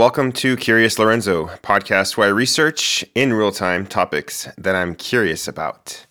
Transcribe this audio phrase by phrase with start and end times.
[0.00, 5.46] Welcome to Curious Lorenzo, podcast where I research in real time topics that I'm curious
[5.46, 6.06] about.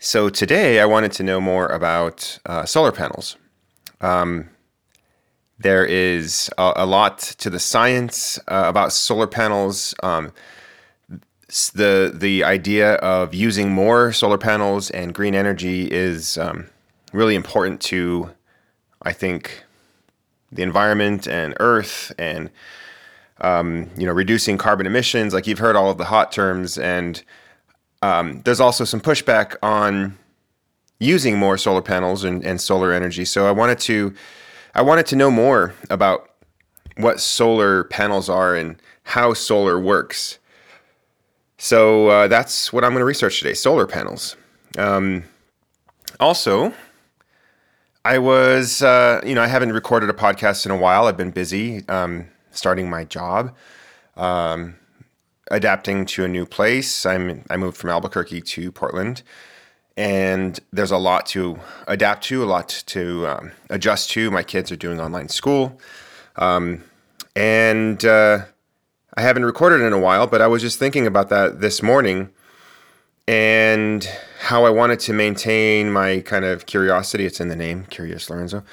[0.00, 3.36] So today I wanted to know more about uh, solar panels.
[4.00, 4.50] Um,
[5.60, 9.94] there is a, a, lot to the science uh, about solar panels.
[10.02, 10.32] Um,
[11.72, 16.66] the the idea of using more solar panels and green energy is um,
[17.12, 18.30] really important to,
[19.02, 19.62] I think,
[20.50, 22.50] the environment and Earth and
[23.40, 25.34] um, you know reducing carbon emissions.
[25.34, 27.22] Like you've heard all of the hot terms, and
[28.02, 30.18] um, there's also some pushback on
[30.98, 33.24] using more solar panels and, and solar energy.
[33.24, 34.14] So I wanted to
[34.74, 36.30] I wanted to know more about
[36.96, 40.38] what solar panels are and how solar works.
[41.58, 44.36] So uh, that's what I'm going to research today: solar panels.
[44.78, 45.24] Um,
[46.18, 46.72] also,
[48.04, 51.06] I was, uh, you know, I haven't recorded a podcast in a while.
[51.06, 53.54] I've been busy um, starting my job,
[54.16, 54.76] um,
[55.50, 57.04] adapting to a new place.
[57.06, 59.22] I'm I moved from Albuquerque to Portland,
[59.96, 64.30] and there's a lot to adapt to, a lot to um, adjust to.
[64.30, 65.80] My kids are doing online school,
[66.36, 66.84] um,
[67.36, 68.44] and uh,
[69.14, 70.26] I haven't recorded in a while.
[70.26, 72.30] But I was just thinking about that this morning
[73.30, 74.08] and
[74.40, 77.26] how I wanted to maintain my kind of curiosity.
[77.26, 78.64] It's in the name, Curious Lorenzo.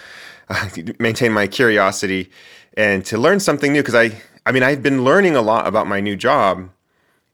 [0.99, 2.31] Maintain my curiosity
[2.77, 4.11] and to learn something new because I,
[4.45, 6.69] I mean, I've been learning a lot about my new job,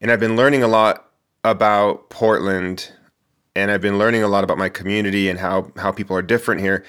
[0.00, 1.10] and I've been learning a lot
[1.44, 2.90] about Portland,
[3.54, 6.62] and I've been learning a lot about my community and how how people are different
[6.62, 6.82] here.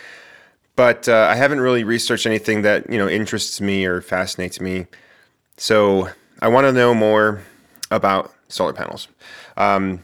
[0.76, 4.88] But uh, I haven't really researched anything that you know interests me or fascinates me.
[5.58, 6.10] So
[6.42, 7.44] I want to know more
[7.92, 9.08] about solar panels.
[9.58, 10.04] Um,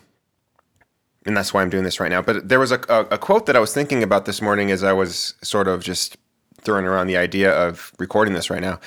[1.25, 2.21] and that's why I'm doing this right now.
[2.21, 4.83] But there was a, a, a, quote that I was thinking about this morning as
[4.83, 6.17] I was sort of just
[6.63, 8.79] throwing around the idea of recording this right now.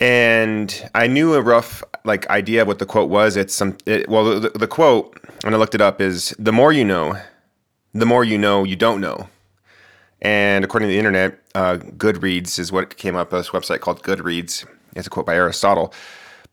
[0.00, 3.36] And I knew a rough like idea of what the quote was.
[3.36, 6.72] It's some it, well the, the quote when I looked it up is the more
[6.72, 7.16] you know,
[7.94, 9.28] the more you know you don't know.
[10.20, 13.30] And according to the internet, uh, Goodreads is what came up.
[13.30, 14.66] This website called Goodreads.
[14.94, 15.92] It's a quote by Aristotle.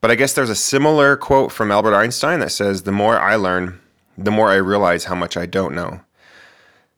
[0.02, 3.36] But I guess there's a similar quote from Albert Einstein that says, "The more I
[3.36, 3.80] learn,
[4.18, 6.02] the more I realize how much I don't know.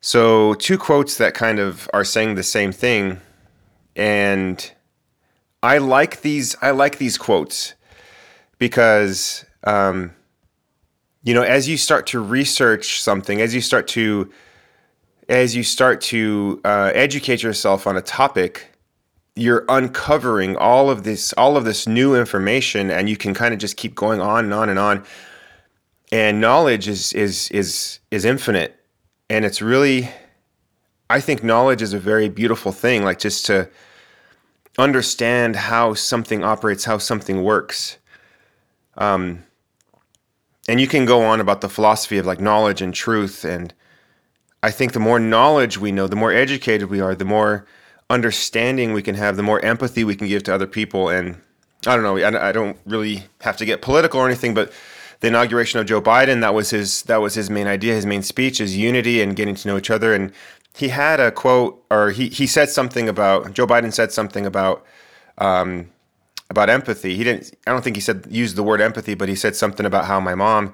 [0.02, 3.22] So, two quotes that kind of are saying the same thing.
[3.96, 4.72] And
[5.62, 7.76] I like these, I like these quotes
[8.58, 10.12] because, um,
[11.24, 14.32] you know, as you start to research something, as you start to,
[15.30, 18.68] as you start to uh, educate yourself on a topic,
[19.36, 23.60] you're uncovering all of this, all of this new information, and you can kind of
[23.60, 25.04] just keep going on and on and on
[26.12, 28.81] and knowledge is is is is infinite
[29.32, 30.10] and it's really
[31.10, 33.70] i think knowledge is a very beautiful thing like just to
[34.78, 37.98] understand how something operates how something works.
[38.98, 39.44] Um,
[40.68, 43.74] and you can go on about the philosophy of like knowledge and truth and
[44.62, 47.66] i think the more knowledge we know the more educated we are the more
[48.10, 51.36] understanding we can have the more empathy we can give to other people and
[51.88, 54.72] i don't know i, I don't really have to get political or anything but
[55.22, 56.42] the inauguration of Joe Biden.
[56.42, 59.56] That was his that was his main idea, his main speech is unity and getting
[59.56, 60.14] to know each other.
[60.14, 60.32] And
[60.76, 64.86] he had a quote, or he he said something about Joe Biden said something about
[65.38, 65.90] um,
[66.50, 67.16] about empathy.
[67.16, 67.54] He didn't.
[67.66, 70.20] I don't think he said use the word empathy, but he said something about how
[70.20, 70.74] my mom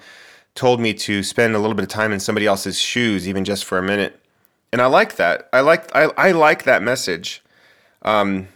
[0.55, 3.63] told me to spend a little bit of time in somebody else's shoes, even just
[3.63, 4.19] for a minute.
[4.73, 5.47] And I like that.
[5.53, 7.43] I like I, I like that message.
[8.01, 8.47] Um,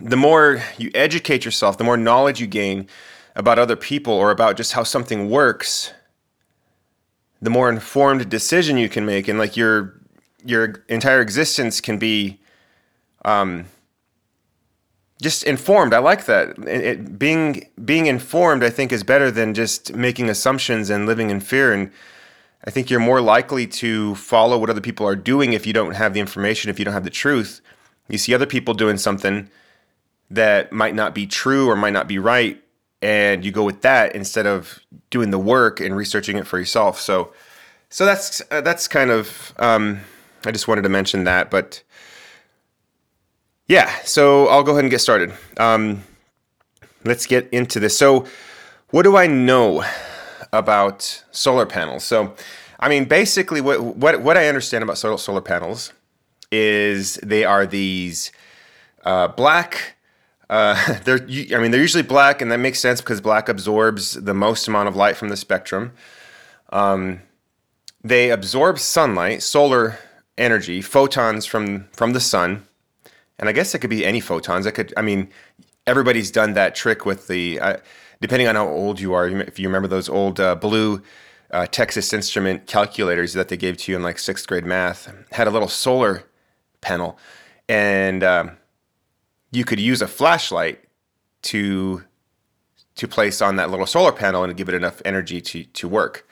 [0.00, 2.88] the more you educate yourself, the more knowledge you gain,
[3.36, 5.92] about other people or about just how something works,
[7.42, 10.00] the more informed decision you can make, and like your
[10.44, 12.38] your entire existence can be
[13.24, 13.66] um,
[15.22, 15.94] just informed.
[15.94, 16.58] I like that.
[16.58, 21.30] It, it, being being informed, I think, is better than just making assumptions and living
[21.30, 21.72] in fear.
[21.72, 21.90] And
[22.66, 25.94] I think you're more likely to follow what other people are doing if you don't
[25.94, 27.60] have the information, if you don't have the truth.
[28.08, 29.48] You see other people doing something
[30.30, 32.62] that might not be true or might not be right,
[33.04, 34.80] and you go with that instead of
[35.10, 36.98] doing the work and researching it for yourself.
[36.98, 37.34] So,
[37.90, 40.00] so that's uh, that's kind of um,
[40.46, 41.82] I just wanted to mention that, but
[43.68, 43.94] yeah.
[44.04, 45.34] So I'll go ahead and get started.
[45.58, 46.02] Um,
[47.04, 47.96] let's get into this.
[47.96, 48.24] So,
[48.88, 49.84] what do I know
[50.50, 52.04] about solar panels?
[52.04, 52.34] So,
[52.80, 55.92] I mean, basically, what what what I understand about solar solar panels
[56.50, 58.32] is they are these
[59.04, 59.93] uh, black
[60.54, 61.20] uh, they're,
[61.56, 64.88] I mean, they're usually black, and that makes sense because black absorbs the most amount
[64.88, 65.92] of light from the spectrum.
[66.70, 67.22] Um,
[68.04, 69.98] they absorb sunlight, solar
[70.38, 72.66] energy, photons from from the sun,
[73.38, 74.66] and I guess it could be any photons.
[74.66, 75.28] It could, I mean,
[75.86, 77.60] everybody's done that trick with the.
[77.60, 77.76] Uh,
[78.20, 81.02] depending on how old you are, if you remember those old uh, blue
[81.50, 85.48] uh, Texas Instrument calculators that they gave to you in like sixth grade math, had
[85.48, 86.24] a little solar
[86.80, 87.18] panel,
[87.68, 88.52] and um,
[89.54, 90.80] you could use a flashlight
[91.42, 92.04] to
[92.96, 96.28] to place on that little solar panel and give it enough energy to to work.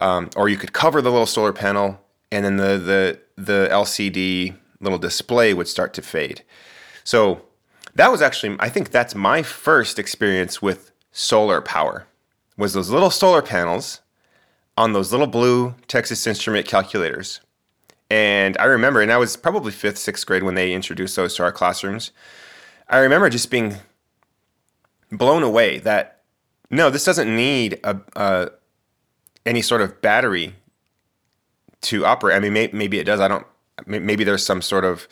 [0.00, 2.00] Um, or you could cover the little solar panel,
[2.32, 6.42] and then the the the LCD little display would start to fade.
[7.04, 7.42] So
[7.94, 12.06] that was actually I think that's my first experience with solar power
[12.56, 14.00] was those little solar panels
[14.76, 17.40] on those little blue Texas Instrument calculators.
[18.10, 21.42] And I remember, and I was probably fifth, sixth grade when they introduced those to
[21.42, 22.12] our classrooms.
[22.88, 23.76] I remember just being
[25.10, 26.22] blown away that
[26.70, 28.50] no, this doesn't need a, a
[29.46, 30.54] any sort of battery
[31.82, 32.36] to operate.
[32.36, 33.20] I mean, may, maybe it does.
[33.20, 33.46] I don't.
[33.86, 35.08] Maybe there's some sort of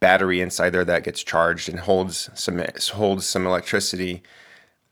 [0.00, 2.62] battery inside there that gets charged and holds some
[2.92, 4.22] holds some electricity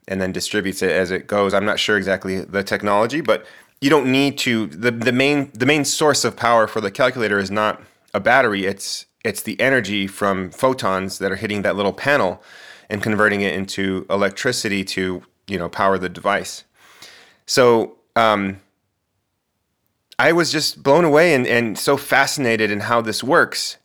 [0.07, 1.55] and then distributes it as it goes.
[1.55, 3.47] I'm not sure exactly the technology, but
[3.81, 7.39] you don't need to the, the main the main source of power for the calculator
[7.39, 7.83] is not
[8.15, 12.43] a battery, it's it's the energy from photons that are hitting that little panel
[12.91, 16.65] and converting it into electricity to, you know, power the device.
[17.47, 18.61] So um,
[20.19, 23.77] I was just blown away and, and so fascinated in how this works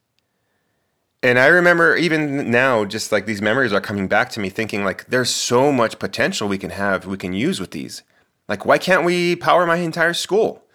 [1.24, 4.84] and I remember even now, just like these memories are coming back to me, thinking
[4.84, 8.04] like, there's so much potential we can have, we can use with these.
[8.50, 10.66] Like, why can't we power my entire school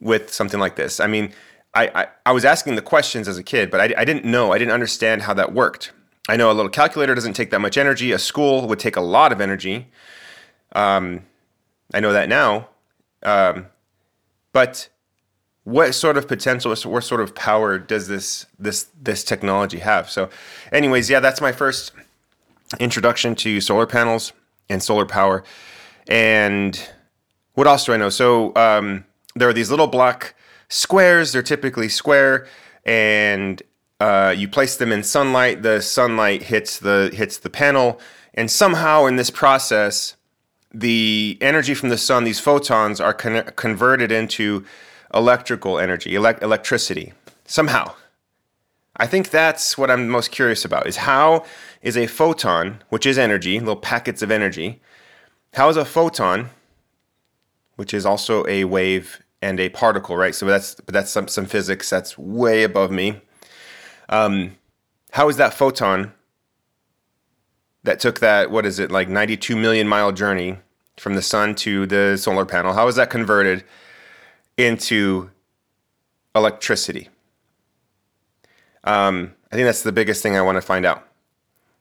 [0.00, 1.00] with something like this?
[1.00, 1.32] I mean,
[1.74, 4.52] I, I, I was asking the questions as a kid, but I, I didn't know,
[4.52, 5.92] I didn't understand how that worked.
[6.28, 8.12] I know a little calculator doesn't take that much energy.
[8.12, 9.88] A school would take a lot of energy.
[10.72, 11.26] Um,
[11.92, 12.68] I know that now.
[13.22, 13.66] Um,
[14.52, 14.88] but
[15.64, 20.30] what sort of potential what sort of power does this this this technology have so
[20.72, 21.92] anyways yeah that's my first
[22.78, 24.32] introduction to solar panels
[24.70, 25.44] and solar power
[26.08, 26.90] and
[27.54, 29.04] what else do i know so um,
[29.36, 30.34] there are these little black
[30.70, 32.46] squares they're typically square
[32.86, 33.62] and
[34.00, 38.00] uh, you place them in sunlight the sunlight hits the hits the panel
[38.32, 40.16] and somehow in this process
[40.72, 44.64] the energy from the sun these photons are con- converted into
[45.12, 47.12] electrical energy, elect- electricity,
[47.44, 47.94] somehow.
[48.96, 51.44] I think that's what I'm most curious about is how
[51.82, 54.80] is a photon, which is energy, little packets of energy,
[55.54, 56.50] how is a photon,
[57.76, 60.34] which is also a wave and a particle, right?
[60.34, 63.20] So that's but that's some some physics that's way above me.
[64.08, 64.56] Um,
[65.12, 66.12] how is that photon
[67.84, 70.58] that took that what is it like 92 million mile journey
[70.98, 72.72] from the sun to the solar panel?
[72.72, 73.64] How is that converted
[74.56, 75.30] into
[76.34, 77.08] electricity.
[78.84, 81.06] Um, I think that's the biggest thing I want to find out.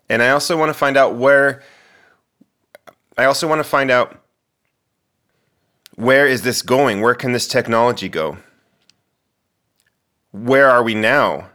[0.09, 1.61] And I also want to find out where,
[3.17, 4.23] I also want to find out
[5.99, 7.01] where is this going?
[7.01, 8.37] Where can this technology go?
[10.31, 11.49] Where are we now?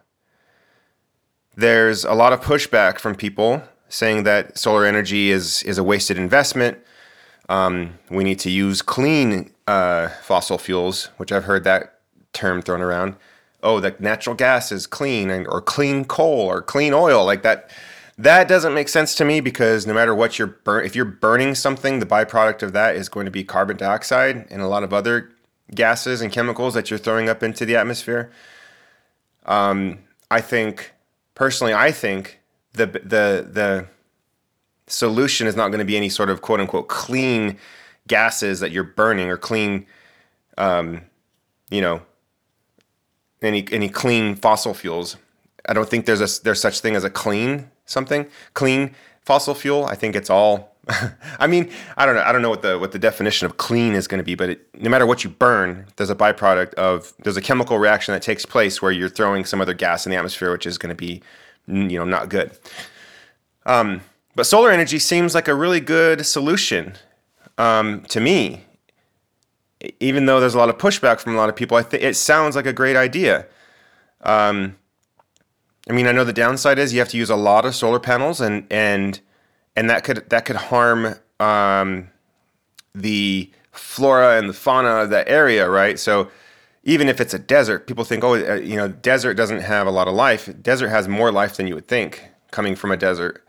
[1.57, 6.19] There's a lot of pushback from people saying that solar energy is, is a wasted
[6.19, 6.77] investment.
[7.49, 12.01] Um, we need to use clean uh, fossil fuels, which I've heard that
[12.35, 13.17] term thrown around.
[13.63, 17.71] Oh, that natural gas is clean, and, or clean coal, or clean oil, like that.
[18.17, 21.55] That doesn't make sense to me because no matter what you're burn, if you're burning
[21.55, 24.93] something, the byproduct of that is going to be carbon dioxide and a lot of
[24.93, 25.33] other
[25.75, 28.31] gases and chemicals that you're throwing up into the atmosphere.
[29.47, 29.99] Um,
[30.31, 30.93] I think
[31.35, 32.41] personally, I think
[32.73, 33.87] the the the
[34.87, 37.59] solution is not going to be any sort of quote unquote clean
[38.07, 39.87] gases that you're burning or clean,
[40.57, 41.03] um,
[41.69, 42.01] you know,
[43.43, 45.17] any any clean fossil fuels.
[45.67, 49.85] I don't think there's a there's such thing as a clean something clean fossil fuel.
[49.87, 50.77] I think it's all.
[51.39, 52.23] I mean, I don't know.
[52.23, 54.51] I don't know what the what the definition of clean is going to be, but
[54.51, 58.23] it, no matter what you burn, there's a byproduct of there's a chemical reaction that
[58.23, 60.95] takes place where you're throwing some other gas in the atmosphere, which is going to
[60.95, 61.23] be,
[61.67, 62.57] you know, not good.
[63.67, 64.03] Um,
[64.35, 66.95] but solar energy seems like a really good solution
[67.57, 68.65] um, to me.
[70.01, 72.17] Even though there's a lot of pushback from a lot of people, I think it
[72.17, 73.47] sounds like a great idea.
[74.23, 74.77] Um,
[75.89, 78.01] I mean, I know the downside is you have to use a lot of solar
[78.01, 79.21] panels, and and
[79.77, 82.11] and that could that could harm um,
[82.95, 85.99] the flora and the fauna of that area, right?
[85.99, 86.31] So
[86.85, 89.91] even if it's a desert, people think, oh, uh, you know, desert doesn't have a
[89.91, 90.49] lot of life.
[90.63, 93.45] Desert has more life than you would think coming from a desert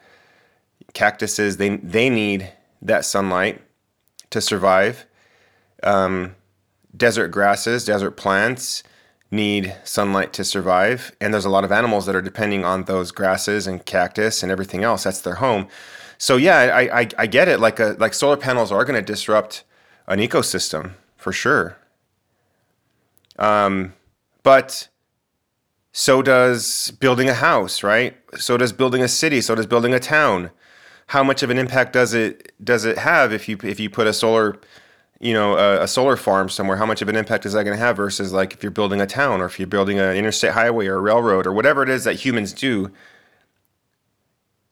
[0.94, 2.52] cactuses they they need
[2.82, 3.62] that sunlight
[4.30, 5.06] to survive.
[5.84, 6.36] Um,
[6.96, 8.84] desert grasses, desert plants
[9.32, 11.16] need sunlight to survive.
[11.20, 14.52] And there's a lot of animals that are depending on those grasses and cactus and
[14.52, 15.04] everything else.
[15.04, 15.68] That's their home.
[16.18, 17.60] So yeah, I, I, I get it.
[17.60, 19.64] Like a, like solar panels are going to disrupt
[20.08, 21.78] an ecosystem for sure.
[23.38, 23.94] Um,
[24.44, 24.88] but
[25.92, 28.16] so does building a house, right?
[28.38, 29.42] So does building a city.
[29.42, 30.52] So does building a town.
[31.08, 34.08] How much of an impact does it does it have if you if you put
[34.08, 34.60] a solar
[35.20, 37.78] you know a, a, solar farm somewhere how much of an impact is that going
[37.78, 40.52] to have versus like if you're building a town or if you're building an interstate
[40.52, 42.92] highway or a railroad or whatever it is that humans do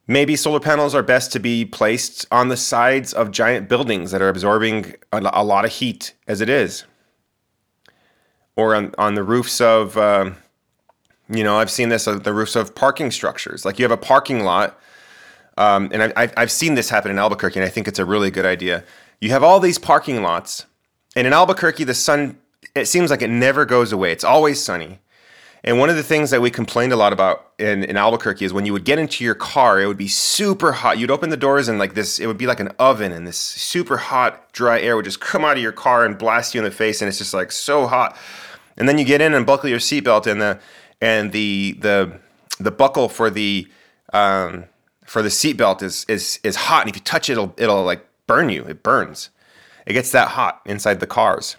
[0.07, 4.21] maybe solar panels are best to be placed on the sides of giant buildings that
[4.21, 6.85] are absorbing a, a lot of heat as it is.
[8.55, 10.31] Or on, on the roofs of uh,
[11.29, 13.65] you know i've seen this on the roofs of parking structures.
[13.65, 14.79] Like you have a parking lot
[15.55, 18.31] um, and I've, I've seen this happen in albuquerque and i think it's a really
[18.31, 18.83] good idea
[19.23, 20.65] you have all these parking lots,
[21.15, 22.37] and in Albuquerque, the sun,
[22.75, 24.11] it seems like it never goes away.
[24.11, 24.99] It's always sunny.
[25.63, 28.51] And one of the things that we complained a lot about in, in Albuquerque is
[28.51, 30.97] when you would get into your car, it would be super hot.
[30.97, 33.37] You'd open the doors and like this, it would be like an oven, and this
[33.37, 36.65] super hot, dry air would just come out of your car and blast you in
[36.65, 38.17] the face, and it's just like so hot.
[38.75, 40.59] And then you get in and buckle your seatbelt, and the
[40.99, 42.19] and the the
[42.59, 43.69] the buckle for the
[44.11, 44.65] um,
[45.05, 48.05] for the seatbelt is is is hot, and if you touch it, it'll it'll like
[48.27, 48.63] burn you.
[48.63, 49.29] It burns.
[49.85, 51.57] It gets that hot inside the cars.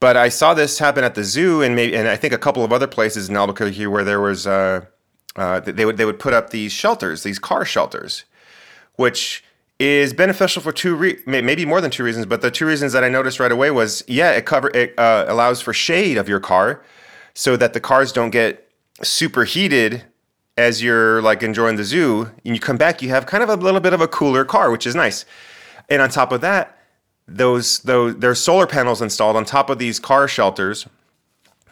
[0.00, 2.64] But I saw this happen at the zoo, and maybe, and I think a couple
[2.64, 4.86] of other places in Albuquerque where there was, uh,
[5.36, 8.24] uh, they would they would put up these shelters, these car shelters,
[8.96, 9.44] which
[9.78, 12.26] is beneficial for two, re- maybe more than two reasons.
[12.26, 15.26] But the two reasons that I noticed right away was, yeah, it cover it uh,
[15.28, 16.82] allows for shade of your car,
[17.34, 18.68] so that the cars don't get
[19.02, 20.04] super heated
[20.56, 22.30] as you're like enjoying the zoo.
[22.44, 24.72] And you come back, you have kind of a little bit of a cooler car,
[24.72, 25.24] which is nice.
[25.88, 26.78] And on top of that,
[27.28, 30.86] those those there's solar panels installed on top of these car shelters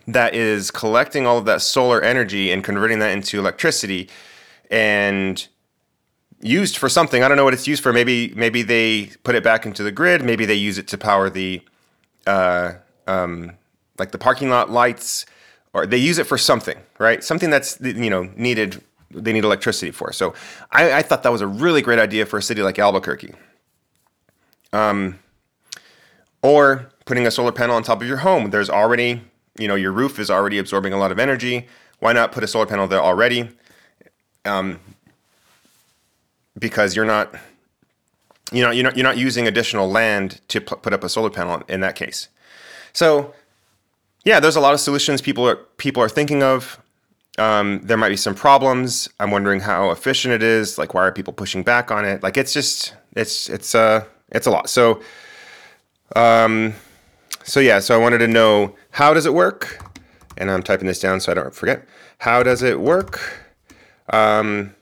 [0.07, 4.09] that is collecting all of that solar energy and converting that into electricity
[4.71, 5.49] and
[6.41, 7.23] used for something.
[7.23, 7.93] I don't know what it's used for.
[7.93, 10.25] Maybe maybe they put it back into the grid.
[10.25, 11.63] Maybe they use it to power the
[12.27, 12.75] uh,
[13.07, 13.53] um,
[13.99, 15.27] like the parking lot lights,
[15.73, 17.23] or they use it for something, right?
[17.23, 18.83] Something that's you know needed.
[19.13, 20.13] They need electricity for.
[20.13, 20.35] So
[20.71, 23.35] I, I thought that was a really great idea for a city like Albuquerque.
[24.73, 25.19] Um,
[26.43, 28.51] or putting a solar panel on top of your home.
[28.51, 29.23] There's already,
[29.59, 31.67] you know, your roof is already absorbing a lot of energy.
[31.99, 33.51] Why not put a solar panel there already?
[34.45, 34.81] Um,
[36.59, 37.35] because you're not,
[38.53, 41.31] you know, you're not, you're not using additional land to p- put up a solar
[41.31, 42.29] panel in that case.
[42.93, 43.35] So,
[44.25, 46.81] yeah, there's a lot of solutions people are people are thinking of.
[47.39, 49.09] Um, there might be some problems.
[49.19, 50.79] I'm wondering how efficient it is.
[50.79, 52.23] Like, why are people pushing back on it?
[52.23, 54.69] Like, it's just it's it's uh it's a lot.
[54.69, 55.03] So,
[56.17, 56.75] um,
[57.43, 59.85] so yeah, so I wanted to know how does it work,
[60.37, 61.87] and I'm typing this down so I don't forget.
[62.19, 63.21] How does it work?
[64.13, 64.75] Um,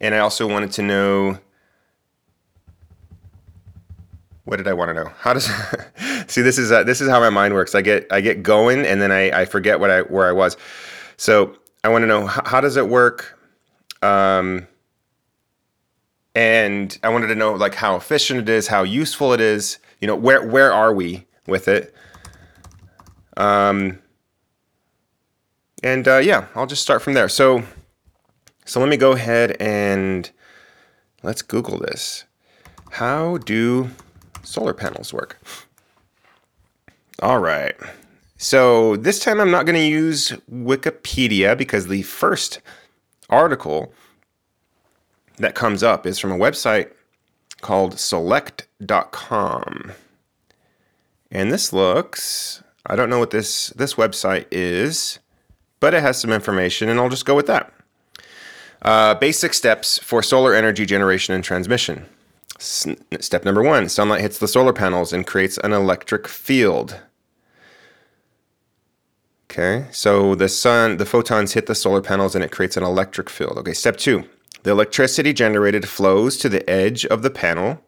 [0.00, 1.38] and I also wanted to know
[4.44, 5.12] what did I want to know?
[5.20, 5.44] How does
[6.26, 7.74] see this is uh, this is how my mind works.
[7.74, 10.56] I get I get going and then I, I forget what I where I was.
[11.16, 13.38] So I want to know how, how does it work.
[14.02, 14.66] Um,
[16.34, 19.78] and I wanted to know like how efficient it is, how useful it is.
[20.00, 21.94] You know, where where are we with it?
[23.36, 23.98] Um,
[25.82, 27.28] and uh, yeah, I'll just start from there.
[27.28, 27.62] So,
[28.64, 30.30] so let me go ahead and
[31.22, 32.24] let's Google this.
[32.92, 33.90] How do
[34.42, 35.38] solar panels work?
[37.22, 37.76] All right.
[38.36, 42.60] So this time I'm not going to use Wikipedia because the first
[43.28, 43.92] article
[45.40, 46.90] that comes up is from a website
[47.60, 49.92] called select.com.
[51.30, 55.18] And this looks, I don't know what this this website is,
[55.78, 57.72] but it has some information and I'll just go with that.
[58.82, 62.06] Uh, basic steps for solar energy generation and transmission.
[62.58, 62.86] S-
[63.20, 67.00] step number one sunlight hits the solar panels and creates an electric field.
[69.50, 73.28] Okay, so the sun, the photons hit the solar panels and it creates an electric
[73.28, 73.58] field.
[73.58, 74.24] Okay, step two
[74.62, 77.82] the electricity generated flows to the edge of the panel.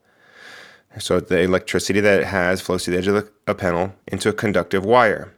[0.98, 4.32] So the electricity that it has flows to the edge of a panel into a
[4.32, 5.34] conductive wire.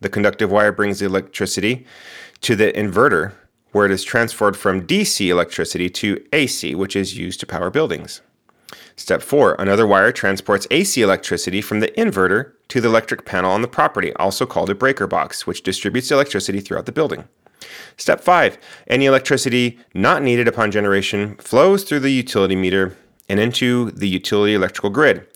[0.00, 1.86] The conductive wire brings the electricity
[2.42, 3.32] to the inverter,
[3.72, 8.20] where it is transferred from DC electricity to AC, which is used to power buildings.
[8.96, 13.62] Step four, another wire transports AC electricity from the inverter to the electric panel on
[13.62, 17.24] the property, also called a breaker box, which distributes electricity throughout the building.
[17.96, 22.96] Step five, any electricity not needed upon generation flows through the utility meter
[23.28, 25.26] and into the utility electrical grid.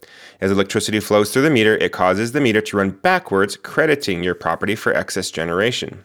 [0.41, 4.35] As electricity flows through the meter, it causes the meter to run backwards, crediting your
[4.35, 6.05] property for excess generation.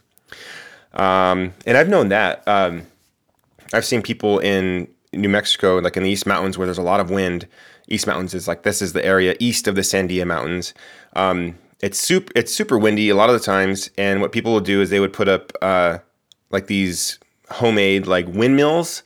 [0.94, 2.48] Um, and I've known that.
[2.48, 2.84] Um,
[3.74, 7.00] I've seen people in New Mexico, like in the East Mountains, where there's a lot
[7.00, 7.48] of wind.
[7.88, 10.74] East Mountains is like this is the area east of the Sandia Mountains.
[11.16, 14.62] Um, it's super it's super windy a lot of the times, and what people will
[14.62, 16.00] do is they would put up uh,
[16.54, 17.20] like these
[17.50, 19.04] homemade like windmills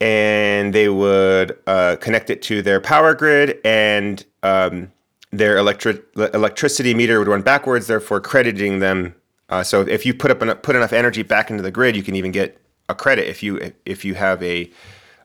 [0.00, 4.92] and they would uh, connect it to their power grid and um,
[5.32, 9.14] their electric electricity meter would run backwards therefore crediting them
[9.48, 12.02] uh, so if you put up en- put enough energy back into the grid you
[12.02, 14.70] can even get a credit if you if you have a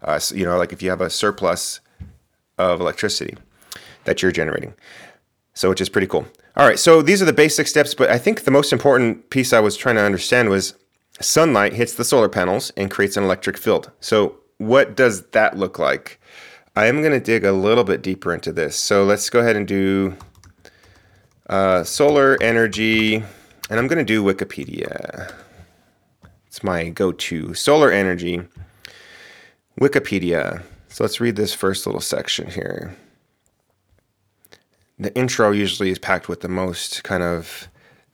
[0.01, 1.79] uh, you know like if you have a surplus
[2.57, 3.35] of electricity
[4.03, 4.73] that you're generating.
[5.53, 6.25] So which is pretty cool.
[6.57, 9.53] All right so these are the basic steps but i think the most important piece
[9.53, 10.73] i was trying to understand was
[11.21, 13.91] sunlight hits the solar panels and creates an electric field.
[13.99, 16.19] So, what does that look like?
[16.75, 18.77] I am going to dig a little bit deeper into this.
[18.77, 20.15] So, let's go ahead and do
[21.49, 25.33] uh, solar energy, and I'm going to do Wikipedia.
[26.47, 27.53] It's my go to.
[27.53, 28.41] Solar energy,
[29.79, 30.63] Wikipedia.
[30.89, 32.95] So, let's read this first little section here.
[34.99, 37.67] The intro usually is packed with the most kind of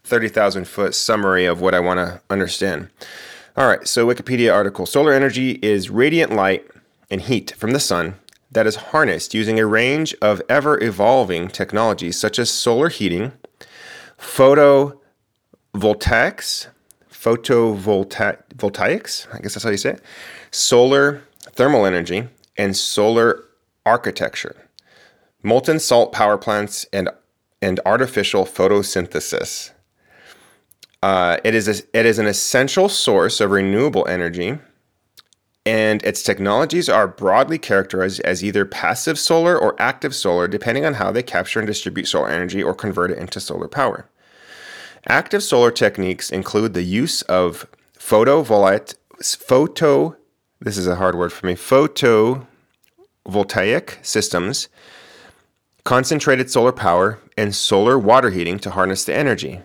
[0.08, 2.90] 30,000 foot summary of what I want to understand.
[3.58, 6.66] All right, so Wikipedia article Solar energy is radiant light
[7.10, 8.16] and heat from the sun
[8.52, 13.34] that is harnessed using a range of ever evolving technologies such as solar heating,
[14.18, 16.68] photovoltaics,
[17.12, 20.02] photovoltaics, I guess that's how you say it,
[20.52, 23.44] solar thermal energy, and solar
[23.86, 24.56] architecture,
[25.44, 27.10] molten salt power plants, and,
[27.62, 29.72] and artificial photosynthesis.
[31.08, 34.60] Uh, it is a, it is an essential source of renewable energy,
[35.66, 40.96] and its technologies are broadly characterized as either passive solar or active solar, depending on
[40.96, 44.10] how they capture and distribute solar energy or convert it into solar power.
[45.08, 47.66] Active solar techniques include the use of
[47.98, 50.14] photovoltaic photo
[50.60, 52.46] this is a hard word for me photovoltaic
[54.06, 54.68] systems,
[55.86, 59.62] concentrated solar power, and solar water heating to harness the energy.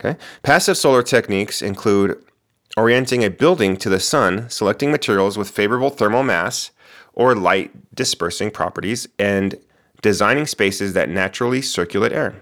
[0.00, 0.18] Okay?
[0.42, 2.22] Passive solar techniques include
[2.76, 6.70] orienting a building to the sun, selecting materials with favorable thermal mass
[7.12, 9.56] or light dispersing properties, and
[10.02, 12.40] designing spaces that naturally circulate air.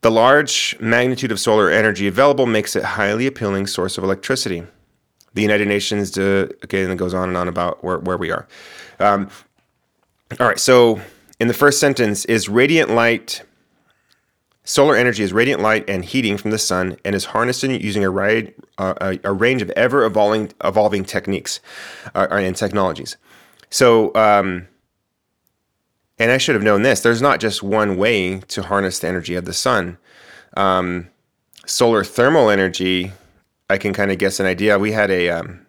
[0.00, 4.62] The large magnitude of solar energy available makes it a highly appealing source of electricity.
[5.34, 8.46] The United Nations, uh, again, it goes on and on about where, where we are.
[8.98, 9.28] Um,
[10.40, 11.02] all right, so
[11.38, 13.42] in the first sentence, is radiant light
[14.68, 18.10] Solar energy is radiant light and heating from the sun and is harnessed using a,
[18.10, 21.60] ride, uh, a, a, range of ever evolving, evolving techniques
[22.16, 23.16] uh, and technologies.
[23.70, 24.66] So, um,
[26.18, 29.36] and I should have known this there's not just one way to harness the energy
[29.36, 29.98] of the sun.
[30.56, 31.10] Um,
[31.64, 33.12] solar thermal energy,
[33.70, 34.80] I can kind of guess an idea.
[34.80, 35.64] We had a, um,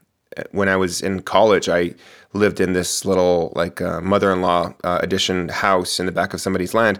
[0.49, 1.93] when I was in college, I
[2.33, 6.33] lived in this little like uh, mother in law uh, edition house in the back
[6.33, 6.99] of somebody's land.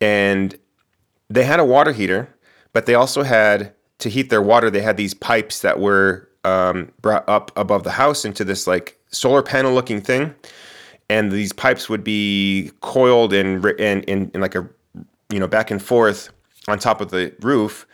[0.00, 0.58] And
[1.30, 2.34] they had a water heater,
[2.72, 4.70] but they also had to heat their water.
[4.70, 8.98] They had these pipes that were um, brought up above the house into this like
[9.10, 10.34] solar panel looking thing,
[11.08, 14.68] and these pipes would be coiled in in, in, in like a
[15.30, 16.30] you know back and forth
[16.68, 17.86] on top of the roof,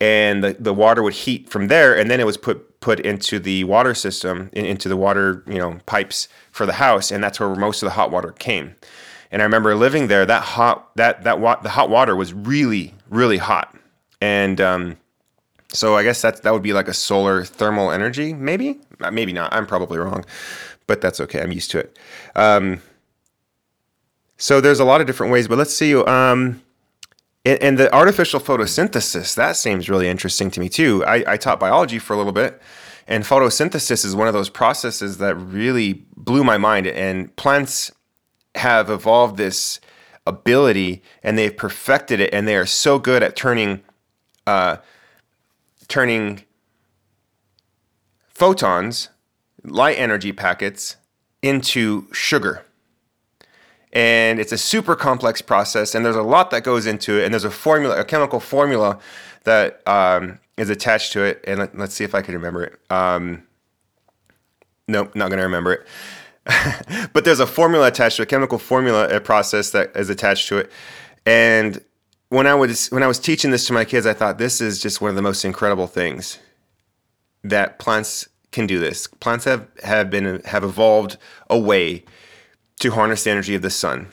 [0.00, 3.38] and the, the water would heat from there, and then it was put put into
[3.38, 7.54] the water system into the water you know pipes for the house, and that's where
[7.54, 8.74] most of the hot water came.
[9.32, 10.24] And I remember living there.
[10.24, 13.74] That hot that that wa- the hot water was really really hot,
[14.20, 14.96] and um,
[15.72, 19.32] so I guess that that would be like a solar thermal energy, maybe uh, maybe
[19.32, 19.52] not.
[19.52, 20.24] I'm probably wrong,
[20.86, 21.40] but that's okay.
[21.40, 21.98] I'm used to it.
[22.36, 22.82] Um,
[24.36, 25.94] so there's a lot of different ways, but let's see.
[25.94, 26.62] Um,
[27.44, 31.04] and, and, the artificial photosynthesis that seems really interesting to me too.
[31.04, 32.60] I, I taught biology for a little bit,
[33.08, 36.86] and photosynthesis is one of those processes that really blew my mind.
[36.86, 37.90] And plants
[38.54, 39.80] have evolved this
[40.26, 43.82] ability and they've perfected it and they are so good at turning
[44.46, 44.76] uh,
[45.88, 46.42] turning
[48.28, 49.08] photons
[49.64, 50.96] light energy packets
[51.42, 52.64] into sugar.
[53.92, 57.34] And it's a super complex process and there's a lot that goes into it and
[57.34, 58.98] there's a formula a chemical formula
[59.44, 61.44] that um, is attached to it.
[61.46, 62.80] And let, us see if i can remember it.
[62.90, 63.42] Um,
[64.88, 65.86] nope not going to remember it
[67.12, 70.58] but there's a formula attached to a chemical formula a process that is attached to
[70.58, 70.72] it
[71.24, 71.80] and
[72.30, 74.82] when i was when i was teaching this to my kids i thought this is
[74.82, 76.38] just one of the most incredible things
[77.44, 81.16] that plants can do this plants have have been have evolved
[81.48, 82.04] a way
[82.82, 84.08] to harness the energy of the sun.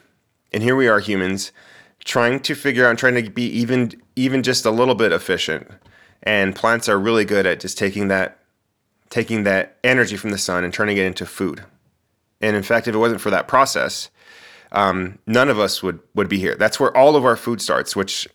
[0.54, 1.52] And here we are, humans,
[2.06, 5.68] trying to figure out, trying to be even even just a little bit efficient.
[6.22, 8.38] And plants are really good at just taking that
[9.10, 11.64] taking that energy from the sun and turning it into food.
[12.42, 14.10] And in fact, if it wasn't for that process,
[14.72, 16.56] um, none of us would would be here.
[16.56, 17.96] That's where all of our food starts.
[17.96, 18.28] Which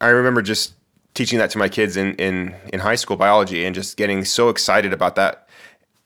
[0.00, 0.74] I remember just
[1.14, 4.48] teaching that to my kids in in in high school biology and just getting so
[4.48, 5.48] excited about that.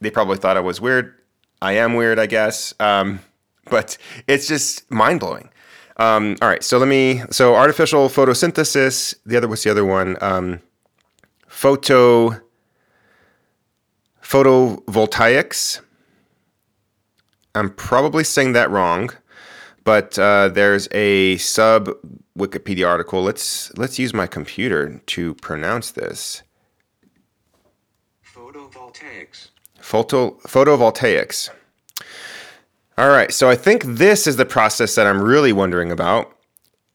[0.00, 1.14] They probably thought I was weird.
[1.62, 2.74] I am weird, I guess.
[2.80, 3.20] Um,
[3.70, 5.50] but it's just mind blowing.
[5.96, 7.22] Um, all right, so let me.
[7.30, 9.14] So artificial photosynthesis.
[9.26, 10.16] The other what's the other one?
[10.20, 10.60] Um,
[11.46, 12.40] photo
[14.22, 15.80] photovoltaics.
[17.54, 19.10] I'm probably saying that wrong,
[19.84, 21.90] but uh, there's a sub
[22.38, 23.22] Wikipedia article.
[23.22, 26.42] Let's let's use my computer to pronounce this.
[28.24, 29.48] Photovoltaics.
[29.80, 31.50] Photo photovoltaics.
[32.96, 36.36] All right, so I think this is the process that I'm really wondering about.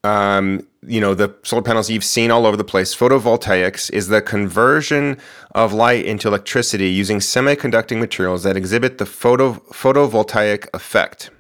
[0.06, 2.96] Um, you know, the solar panels you've seen all over the place.
[2.96, 5.18] Photovoltaics is the conversion
[5.56, 11.32] of light into electricity using semiconducting materials that exhibit the photo photovoltaic effect.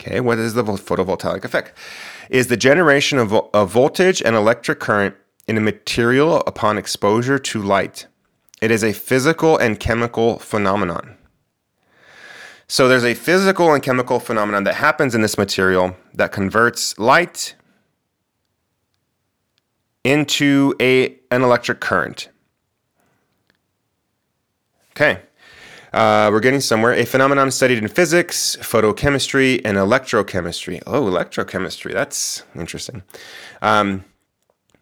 [0.00, 1.72] Okay, what is the photovoltaic effect?
[2.28, 5.14] Is the generation of a voltage and electric current
[5.48, 8.06] in a material upon exposure to light.
[8.60, 11.16] It is a physical and chemical phenomenon.
[12.68, 17.54] So there's a physical and chemical phenomenon that happens in this material that converts light
[20.08, 22.30] into a an electric current.
[24.92, 25.20] Okay.
[25.92, 26.92] Uh, we're getting somewhere.
[26.92, 30.82] A phenomenon studied in physics, photochemistry, and electrochemistry.
[30.86, 31.92] Oh, electrochemistry.
[31.92, 33.02] That's interesting.
[33.62, 34.04] Um,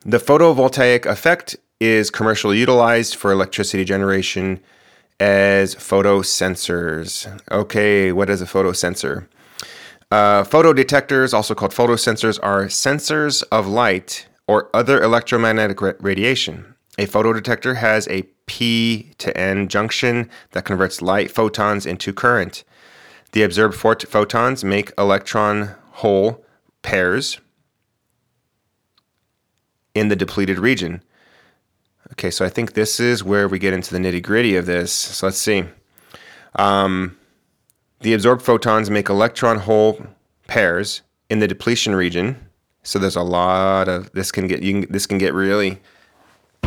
[0.05, 4.61] the photovoltaic effect is commercially utilized for electricity generation
[5.21, 7.41] as photosensors.
[7.51, 9.27] Okay, what is a photosensor?
[10.11, 16.75] Uh, photodetectors, also called photosensors, are sensors of light or other electromagnetic ra- radiation.
[16.99, 22.65] A photodetector has a P to N junction that converts light photons into current.
[23.33, 26.45] The observed phot- photons make electron hole
[26.83, 27.41] pairs
[29.95, 31.03] in the depleted region.
[32.13, 34.93] Okay, so I think this is where we get into the nitty gritty of this.
[34.93, 35.65] So let's see.
[36.55, 37.19] Um,
[38.01, 40.07] the absorbed photons make electron hole
[40.47, 42.46] pairs in the depletion region.
[42.87, 45.81] So there's a lot of this can get you can, this can get really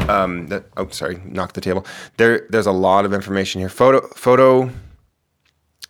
[0.08, 1.86] um, that, oh sorry knock the table
[2.18, 4.70] there there's a lot of information here photo photo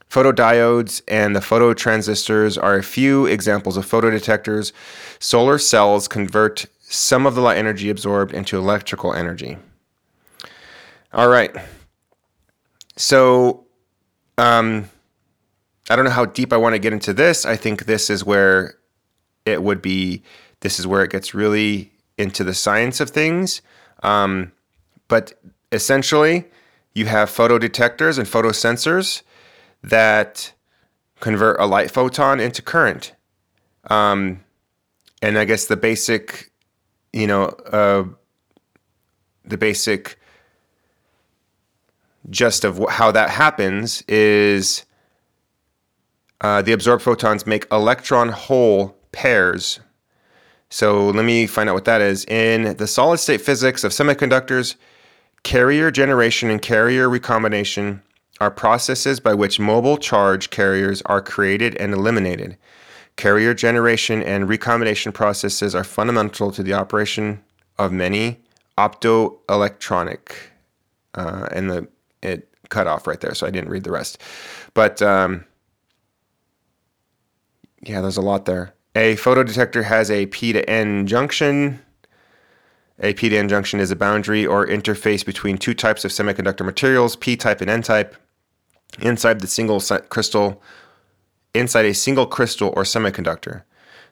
[0.10, 4.72] photodiodes and the phototransistors are a few examples of photodetectors
[5.20, 9.58] solar cells convert some of the light energy absorbed into electrical energy.
[11.14, 11.56] All right.
[12.96, 13.66] So,
[14.38, 14.90] um,
[15.90, 17.46] I don't know how deep I want to get into this.
[17.46, 18.79] I think this is where
[19.46, 20.24] it would be,
[20.62, 23.62] this is where it gets really into the science of things.
[24.04, 24.52] Um,
[25.08, 25.34] but
[25.72, 26.46] essentially,
[26.94, 29.22] you have photodetectors and photosensors
[29.84, 30.54] that
[31.20, 33.14] convert a light photon into current.
[33.90, 34.44] Um,
[35.22, 36.50] and I guess the basic
[37.14, 38.04] you know, uh,
[39.46, 40.20] the basic
[42.30, 44.86] gist of wh- how that happens is
[46.42, 49.80] uh, the absorbed photons make electron hole pairs.
[50.70, 52.26] So let me find out what that is.
[52.26, 54.76] In the solid state physics of semiconductors,
[55.44, 58.02] carrier generation and carrier recombination
[58.40, 62.58] are processes by which mobile charge carriers are created and eliminated.
[63.16, 67.44] Carrier generation and recombination processes are fundamental to the operation
[67.78, 68.40] of many
[68.78, 70.32] optoelectronic.
[71.16, 71.88] Uh, and the
[72.22, 74.22] it cut off right there, so I didn't read the rest.
[74.74, 75.46] But um,
[77.82, 78.74] yeah, there's a lot there.
[78.96, 81.80] A photodetector has a P to N junction.
[83.00, 86.66] A P to N junction is a boundary or interface between two types of semiconductor
[86.66, 88.16] materials, P type and N type.
[89.00, 90.62] Inside the single crystal
[91.54, 93.64] inside a single crystal or semiconductor.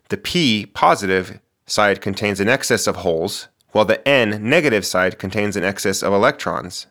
[0.10, 5.56] The P positive side contains an excess of holes, while the N negative side contains
[5.56, 6.88] an excess of electrons.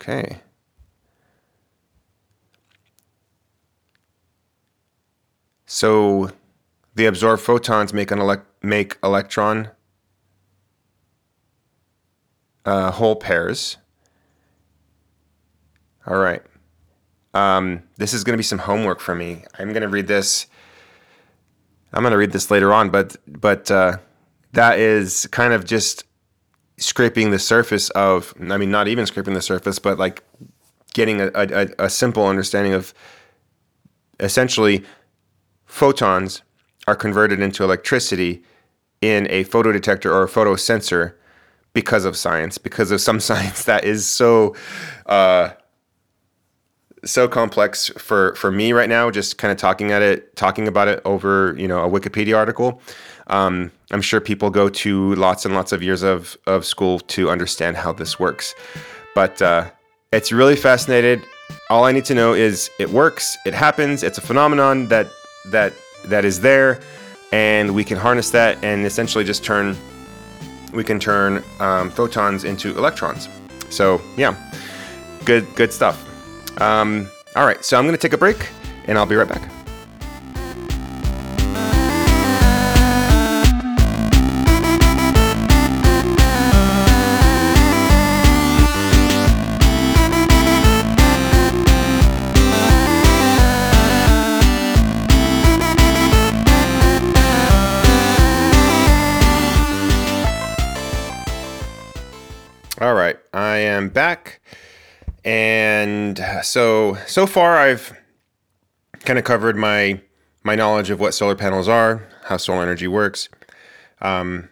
[0.00, 0.40] Okay.
[5.72, 6.32] So
[6.96, 9.70] the absorbed photons make an elect- make electron
[12.64, 13.76] uh, hole pairs.
[16.08, 16.42] All right.
[17.34, 19.44] Um, this is going to be some homework for me.
[19.60, 20.48] I'm going to read this.
[21.92, 23.98] I'm going to read this later on, but but uh,
[24.54, 26.02] that is kind of just
[26.78, 28.34] scraping the surface of.
[28.40, 30.24] I mean, not even scraping the surface, but like
[30.94, 32.92] getting a, a, a simple understanding of
[34.18, 34.84] essentially
[35.70, 36.42] photons
[36.88, 38.42] are converted into electricity
[39.00, 41.14] in a photodetector or a photosensor
[41.72, 44.54] because of science, because of some science that is so
[45.06, 45.50] uh,
[47.04, 49.10] so complex for for me right now.
[49.10, 52.82] Just kind of talking at it, talking about it over you know a Wikipedia article.
[53.28, 57.30] Um, I'm sure people go to lots and lots of years of of school to
[57.30, 58.54] understand how this works,
[59.14, 59.70] but uh,
[60.12, 61.24] it's really fascinating.
[61.68, 65.06] All I need to know is it works, it happens, it's a phenomenon that
[65.46, 65.72] that
[66.06, 66.80] that is there,
[67.32, 69.76] and we can harness that and essentially just turn
[70.72, 73.28] we can turn um, photons into electrons.
[73.70, 74.34] So yeah,
[75.24, 76.06] good good stuff.
[76.60, 78.48] Um, all right, so I'm going to take a break,
[78.86, 79.59] and I'll be right back.
[103.80, 104.42] I am back.
[105.24, 107.96] And so so far I've
[109.06, 110.02] kind of covered my
[110.42, 113.30] my knowledge of what solar panels are, how solar energy works.
[114.02, 114.50] Um,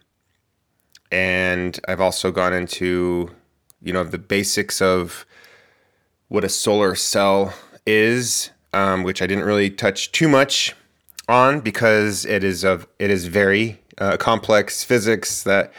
[1.12, 3.30] and I've also gone into
[3.82, 5.26] you know the basics of
[6.28, 7.52] what a solar cell
[7.84, 10.74] is, um, which I didn't really touch too much
[11.28, 15.70] on because it is of it is very uh, complex physics that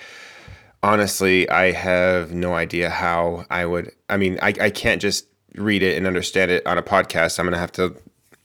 [0.84, 3.92] honestly, I have no idea how I would.
[4.10, 7.40] I mean, I, I can't just read it and understand it on a podcast.
[7.40, 7.96] I'm going to have to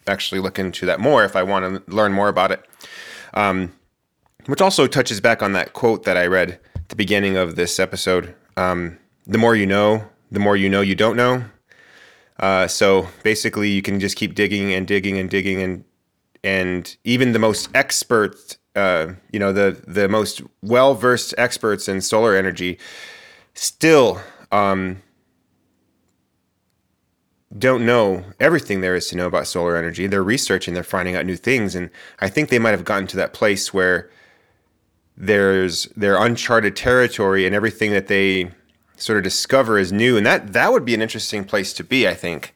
[0.06, 2.64] actually look into that more if I want to learn more about it.
[3.34, 3.72] Um,
[4.46, 7.78] which also touches back on that quote that I read at the beginning of this
[7.78, 8.34] episode.
[8.56, 11.44] Um, the more you know, the more you know you don't know.
[12.38, 15.84] Uh, so basically, you can just keep digging and digging and digging and
[16.42, 22.00] and even the most expert uh, you know the the most well versed experts in
[22.00, 22.78] solar energy
[23.54, 25.02] still um,
[27.56, 30.06] don't know everything there is to know about solar energy.
[30.06, 33.16] They're researching, they're finding out new things, and I think they might have gotten to
[33.18, 34.10] that place where
[35.16, 38.50] there's their uncharted territory, and everything that they
[38.96, 42.08] sort of discover is new, and that that would be an interesting place to be,
[42.08, 42.54] I think.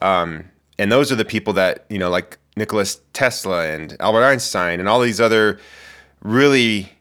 [0.00, 4.80] Um, and those are the people that you know, like Nicholas Tesla and Albert Einstein
[4.80, 5.58] and all these other
[6.22, 6.92] really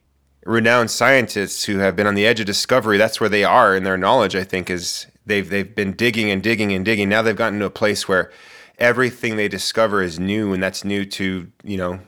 [0.45, 2.97] renowned scientists who have been on the edge of discovery.
[2.97, 4.37] That's where they are in their knowledge.
[4.37, 7.09] I think is they've they've been digging and digging and digging.
[7.09, 8.31] Now they've gotten to a place where
[8.77, 11.99] everything they discover is new, and that's new to you know.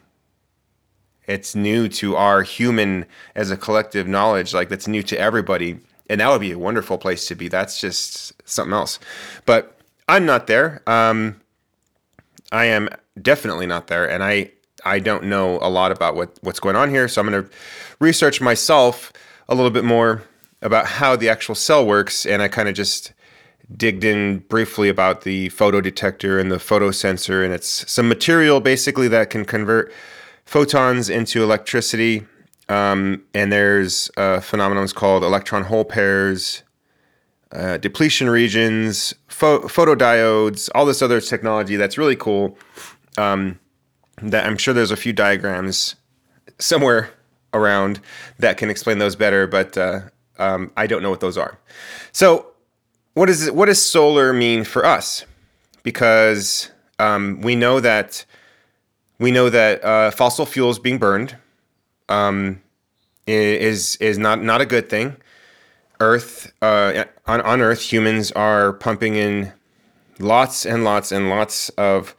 [1.28, 4.54] It's new to our human as a collective knowledge.
[4.54, 5.78] Like that's new to everybody,
[6.10, 7.50] and that would be a wonderful place to be.
[7.50, 8.98] That's just something else.
[9.46, 10.82] But I'm not there.
[10.88, 11.42] Um,
[12.52, 12.90] I am
[13.22, 14.52] definitely not there, and I
[14.84, 17.08] I don't know a lot about what what's going on here.
[17.08, 17.50] So I'm going to
[18.00, 19.14] research myself
[19.48, 20.24] a little bit more
[20.62, 23.14] about how the actual cell works, and I kind of just
[23.76, 29.30] digged in briefly about the photodetector and the photosensor, and it's some material basically that
[29.30, 29.92] can convert
[30.46, 32.26] photons into electricity.
[32.70, 36.64] Um, and there's a phenomenon called electron hole pairs,
[37.52, 42.58] uh, depletion regions, pho- photodiodes, all this other technology that's really cool.
[43.18, 43.60] Um,
[44.22, 45.96] that I'm sure there's a few diagrams
[46.60, 47.10] somewhere
[47.54, 48.00] around
[48.40, 50.02] that can explain those better, but uh,
[50.38, 51.58] um, I don't know what those are.
[52.12, 52.48] So,
[53.14, 55.26] what is what does solar mean for us?
[55.84, 58.26] Because um, we know that
[59.20, 61.36] we know that uh, fossil fuels being burned
[62.10, 62.62] um,
[63.28, 65.18] is is not not a good thing.
[66.02, 69.54] Earth uh, on on Earth, humans are pumping in
[70.20, 72.16] lots and lots and lots of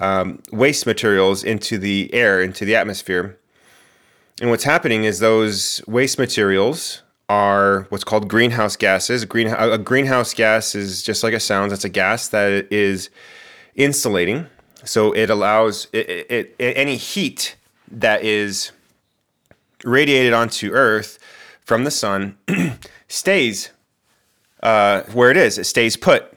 [0.00, 3.36] um, waste materials into the air, into the atmosphere.
[4.40, 9.24] And what's happening is those waste materials are what's called greenhouse gases.
[9.24, 11.72] Green, a greenhouse gas is just like it sounds.
[11.72, 13.10] It's a gas that is
[13.74, 14.46] insulating,
[14.84, 17.56] so it allows it, it, it, any heat
[17.90, 18.70] that is
[19.84, 21.17] radiated onto Earth
[21.68, 22.34] from the sun
[23.08, 23.68] stays
[24.62, 25.58] uh, where it is.
[25.58, 26.32] It stays put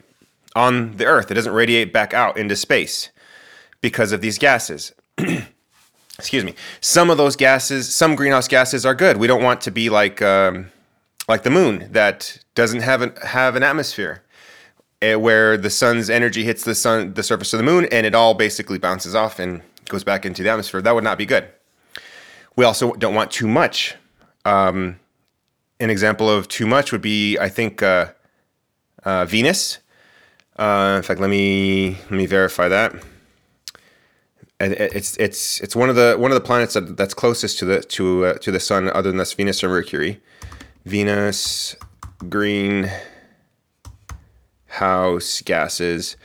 [0.54, 1.30] on the Earth.
[1.30, 3.08] It doesn't radiate back out into space
[3.80, 4.92] because of these gases.
[6.18, 6.54] Excuse me.
[6.82, 9.16] Some of those gases, some greenhouse gases are good.
[9.16, 10.70] We don't want to be like um,
[11.26, 14.22] like the moon that doesn't have an have an atmosphere
[15.00, 18.14] eh, where the sun's energy hits the sun the surface of the moon and it
[18.14, 20.82] all basically bounces off and goes back into the atmosphere.
[20.82, 21.48] That would not be good.
[22.54, 23.94] We also don't want too much.
[24.44, 24.98] Um,
[25.82, 28.12] an example of too much would be, I think, uh,
[29.04, 29.78] uh, Venus.
[30.56, 32.94] Uh, in fact, let me let me verify that.
[34.60, 37.80] it's it's it's one of the one of the planets that, that's closest to the
[37.82, 40.20] to uh, to the sun, other than this Venus or Mercury.
[40.84, 41.74] Venus
[42.28, 42.90] green
[44.66, 46.16] house gases.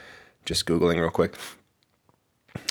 [0.45, 1.35] Just googling real quick.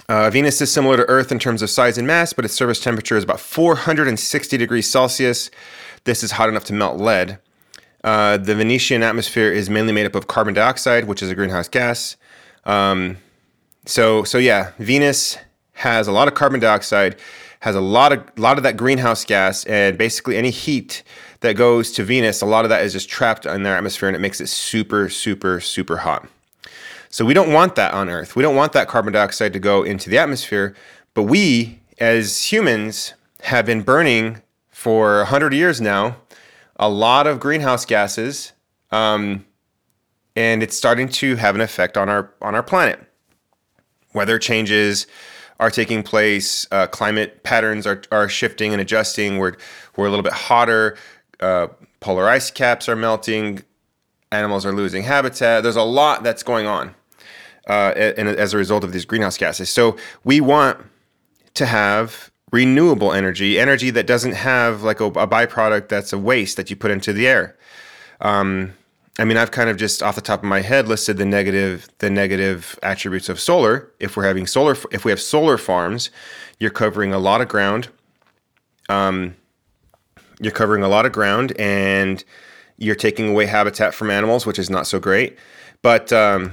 [0.09, 2.79] Uh, Venus is similar to Earth in terms of size and mass, but its surface
[2.79, 5.51] temperature is about 460 degrees Celsius.
[6.07, 7.41] This is hot enough to melt lead.
[8.05, 11.69] Uh, the Venetian atmosphere is mainly made up of carbon dioxide, which is a greenhouse
[11.69, 12.17] gas.
[12.65, 13.17] Um,
[13.87, 15.37] so, so yeah, Venus
[15.73, 17.17] has a lot of carbon dioxide,
[17.59, 21.03] has a lot of lot of that greenhouse gas, and basically any heat
[21.41, 24.15] that goes to Venus, a lot of that is just trapped in their atmosphere, and
[24.15, 26.29] it makes it super, super, super hot.
[27.09, 28.37] So we don't want that on Earth.
[28.37, 30.77] We don't want that carbon dioxide to go into the atmosphere.
[31.15, 34.43] But we, as humans, have been burning
[34.77, 36.17] for 100 years now
[36.79, 38.53] a lot of greenhouse gases.
[38.91, 39.47] Um,
[40.37, 43.01] and it's starting to have an effect on our on our planet.
[44.13, 45.07] Weather changes
[45.59, 46.67] are taking place.
[46.71, 49.39] Uh, climate patterns are, are shifting and adjusting.
[49.39, 49.57] We're
[49.97, 50.99] we're a little bit hotter.
[51.41, 51.69] Uh,
[52.01, 53.63] polar ice caps are melting
[54.31, 55.63] animals are losing habitat.
[55.63, 56.95] There's a lot that's going on
[57.67, 59.71] uh, and as a result of these greenhouse gases.
[59.71, 60.85] So we want
[61.55, 66.57] to have renewable energy, energy that doesn't have like a, a byproduct that's a waste
[66.57, 67.57] that you put into the air.
[68.21, 68.75] Um,
[69.19, 71.89] I mean, I've kind of just off the top of my head listed the negative
[71.99, 73.91] the negative attributes of solar.
[73.99, 76.11] If we're having solar, if we have solar farms,
[76.59, 77.89] you're covering a lot of ground.
[78.89, 79.37] Um,
[80.39, 82.23] you're covering a lot of ground, and
[82.77, 85.39] you're taking away habitat from animals, which is not so great.
[85.81, 86.53] But um,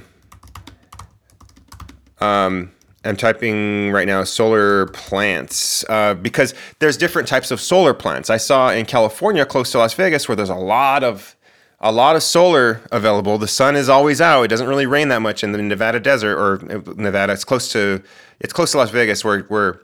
[2.20, 2.72] um,
[3.04, 8.30] I'm typing right now solar plants uh, because there's different types of solar plants.
[8.30, 11.36] I saw in California, close to Las Vegas, where there's a lot of
[11.80, 13.36] a lot of solar available.
[13.36, 14.42] The sun is always out.
[14.42, 16.58] It doesn't really rain that much in the Nevada desert or
[16.94, 17.34] Nevada.
[17.34, 18.02] It's close to
[18.40, 19.80] it's close to Las Vegas, where where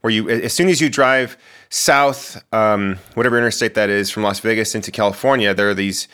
[0.00, 1.36] where you as soon as you drive
[1.68, 6.08] south, um, whatever interstate that is, from Las Vegas into California, there are these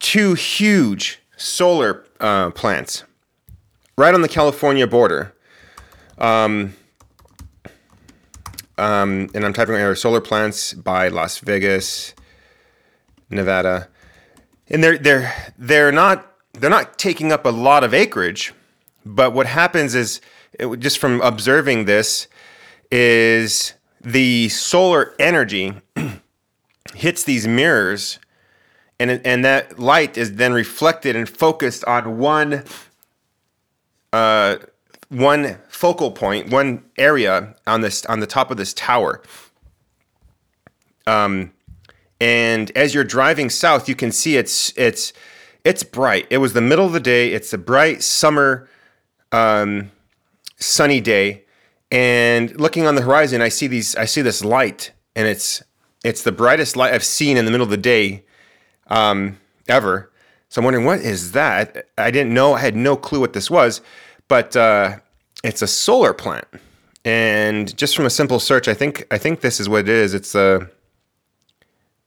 [0.00, 3.04] two huge solar uh, plants
[3.96, 5.34] right on the California border.
[6.22, 6.74] Um,
[8.78, 12.14] um, and I'm typing right solar plants by Las Vegas,
[13.28, 13.88] Nevada,
[14.68, 18.54] and they're they're they're not they're not taking up a lot of acreage,
[19.04, 20.20] but what happens is
[20.52, 22.28] it, just from observing this
[22.90, 25.74] is the solar energy
[26.94, 28.20] hits these mirrors
[29.00, 32.64] and and that light is then reflected and focused on one
[34.12, 34.56] uh,
[35.12, 39.22] one focal point, one area on this on the top of this tower.
[41.06, 41.52] Um,
[42.20, 45.12] and as you're driving south, you can see it's it's
[45.64, 46.26] it's bright.
[46.30, 47.32] It was the middle of the day.
[47.32, 48.68] It's a bright summer,
[49.30, 49.90] um,
[50.56, 51.44] sunny day,
[51.90, 53.94] and looking on the horizon, I see these.
[53.96, 55.62] I see this light, and it's
[56.04, 58.24] it's the brightest light I've seen in the middle of the day
[58.86, 60.10] um, ever.
[60.48, 61.86] So I'm wondering what is that?
[61.96, 62.54] I didn't know.
[62.54, 63.80] I had no clue what this was,
[64.28, 64.96] but uh,
[65.44, 66.46] it's a solar plant.
[67.04, 70.14] And just from a simple search, I think I think this is what it is.
[70.14, 70.68] It's a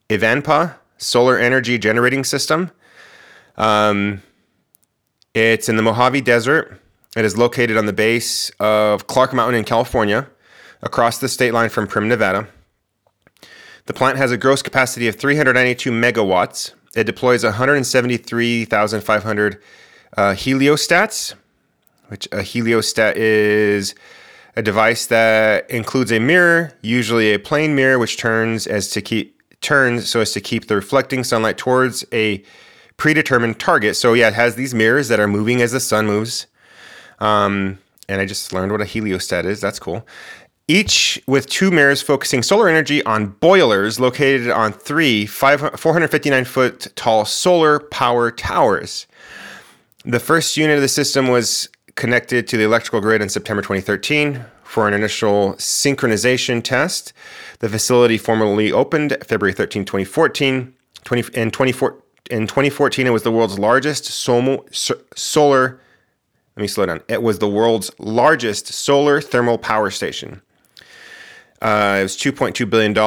[0.09, 2.71] Ivanpah solar energy generating system.
[3.57, 4.21] Um,
[5.33, 6.79] it's in the Mojave Desert.
[7.17, 10.27] It is located on the base of Clark Mountain in California,
[10.81, 12.47] across the state line from Primm, Nevada.
[13.85, 16.73] The plant has a gross capacity of 392 megawatts.
[16.95, 19.61] It deploys 173,500
[20.17, 21.33] uh, heliostats,
[22.07, 23.95] which a heliostat is
[24.55, 29.33] a device that includes a mirror, usually a plane mirror, which turns as to keep
[29.61, 32.43] turns so as to keep the reflecting sunlight towards a
[32.97, 33.95] predetermined target.
[33.95, 36.47] So yeah, it has these mirrors that are moving as the sun moves.
[37.19, 39.59] Um, and I just learned what a heliostat is.
[39.59, 40.05] That's cool
[40.67, 47.25] each with two mirrors focusing solar energy on boilers located on three 459 foot tall
[47.25, 49.05] solar power towers.
[50.03, 54.43] The first unit of the system was connected to the electrical grid in September 2013
[54.63, 57.13] for an initial synchronization test.
[57.59, 60.73] The facility formally opened February 13, 2014.
[61.03, 65.79] 20, in, 24, in 2014, it was the world's largest solar.
[66.55, 67.01] Let me slow down.
[67.07, 70.41] It was the world's largest solar thermal power station.
[71.61, 72.97] Uh, it was $2.2 billion.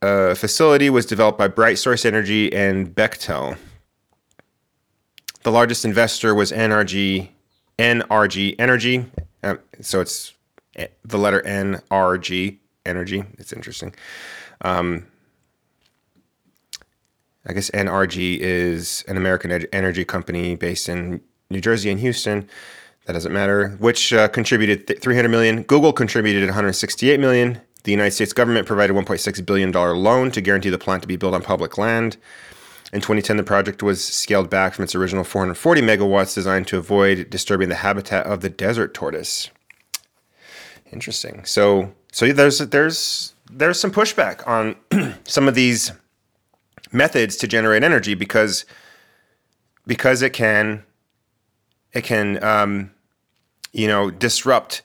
[0.00, 3.58] Uh, facility was developed by BrightSource Energy and Bechtel.
[5.42, 7.28] The largest investor was NRG,
[7.78, 9.06] NRG Energy.
[9.42, 10.34] Uh, so it's
[10.76, 13.24] eh, the letter NRG Energy.
[13.38, 13.94] It's interesting.
[14.62, 15.06] Um,
[17.46, 21.20] I guess NRG is an American energy company based in
[21.50, 22.48] New Jersey and Houston
[23.08, 23.70] that doesn't matter.
[23.78, 25.62] Which uh, contributed th- 300 million.
[25.62, 27.58] Google contributed 168 million.
[27.84, 31.16] The United States government provided 1.6 billion dollar loan to guarantee the plant to be
[31.16, 32.18] built on public land.
[32.92, 37.28] In 2010, the project was scaled back from its original 440 megawatts, designed to avoid
[37.28, 39.50] disturbing the habitat of the desert tortoise.
[40.90, 41.44] Interesting.
[41.44, 44.76] So, so there's there's there's some pushback on
[45.24, 45.92] some of these
[46.90, 48.64] methods to generate energy because
[49.86, 50.82] because it can
[51.92, 52.90] it can um,
[53.72, 54.80] you know disrupt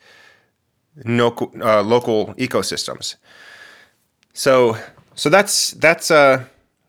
[1.06, 1.28] no,
[1.62, 3.16] uh, local ecosystems.
[4.34, 4.78] So
[5.16, 6.46] so that's that's uh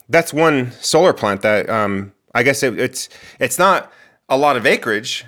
[0.08, 3.92] that's one solar plant that um, I guess it, it's it's not
[4.28, 5.24] a lot of acreage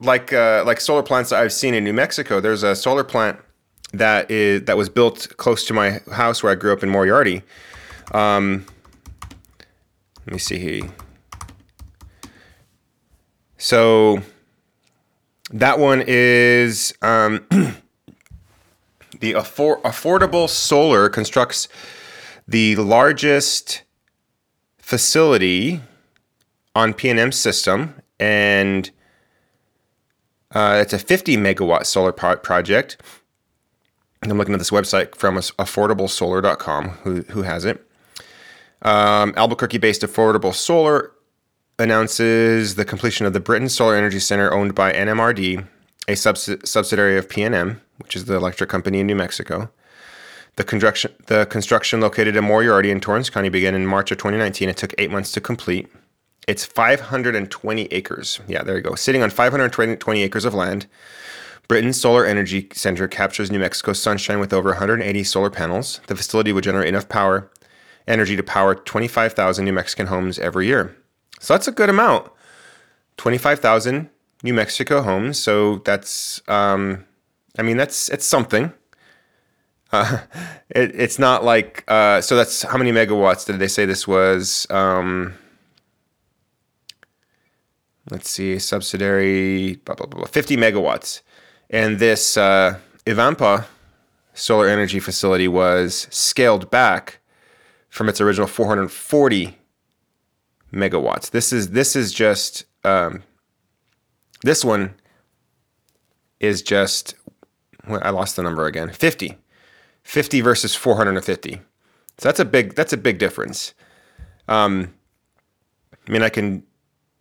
[0.00, 2.40] like uh, like solar plants that I've seen in New Mexico.
[2.40, 3.38] There's a solar plant
[3.92, 7.42] that is that was built close to my house where I grew up in Moriarty.
[8.12, 8.66] Um,
[10.26, 10.90] let me see here.
[13.58, 14.20] So
[15.50, 17.46] that one is um,
[19.20, 21.68] the affor- affordable solar constructs
[22.46, 23.82] the largest
[24.84, 25.80] facility
[26.74, 28.90] on PNM system, and
[30.50, 33.00] uh, it's a 50 megawatt solar pro- project.
[34.22, 37.82] I'm looking at this website from affordablesolar.com, who, who has it.
[38.82, 41.12] Um, Albuquerque based Affordable Solar
[41.78, 45.66] announces the completion of the Britton Solar Energy Center owned by NMRD,
[46.08, 49.70] a subs- subsidiary of PNM, which is the electric company in New Mexico.
[50.56, 54.68] The construction, the construction located in Moriarty in Torrance County began in March of 2019.
[54.68, 55.88] It took eight months to complete.
[56.46, 58.40] It's 520 acres.
[58.46, 58.94] Yeah, there you go.
[58.94, 60.86] Sitting on 520 acres of land.
[61.66, 66.00] Britton's Solar Energy Center captures New Mexico's sunshine with over 180 solar panels.
[66.06, 67.50] The facility would generate enough power,
[68.06, 70.94] energy to power 25,000 New Mexican homes every year.
[71.40, 72.30] So that's a good amount.
[73.16, 74.10] 25,000
[74.42, 75.38] New Mexico homes.
[75.38, 77.06] So that's, um,
[77.58, 78.72] I mean, that's it's something.
[80.70, 82.36] It, it's not like uh, so.
[82.36, 84.66] That's how many megawatts did they say this was?
[84.70, 85.34] Um,
[88.10, 91.20] let's see, subsidiary, blah, blah, blah, 50 megawatts.
[91.70, 93.66] And this uh, Ivanpah
[94.32, 97.20] solar energy facility was scaled back
[97.88, 99.56] from its original 440
[100.72, 101.30] megawatts.
[101.30, 103.22] This is this is just um,
[104.42, 104.94] this one
[106.40, 107.14] is just
[107.88, 108.90] I lost the number again.
[108.90, 109.36] 50.
[110.04, 111.60] 50 versus 450.
[112.18, 113.74] So that's a big that's a big difference.
[114.46, 114.94] Um,
[116.06, 116.62] I mean, I can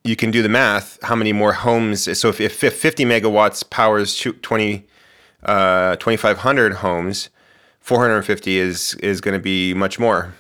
[0.03, 0.99] you can do the math.
[1.03, 2.17] How many more homes?
[2.19, 4.85] So if, if 50 megawatts powers 20
[5.43, 7.29] uh, 2,500 homes,
[7.79, 10.33] 450 is is going to be much more.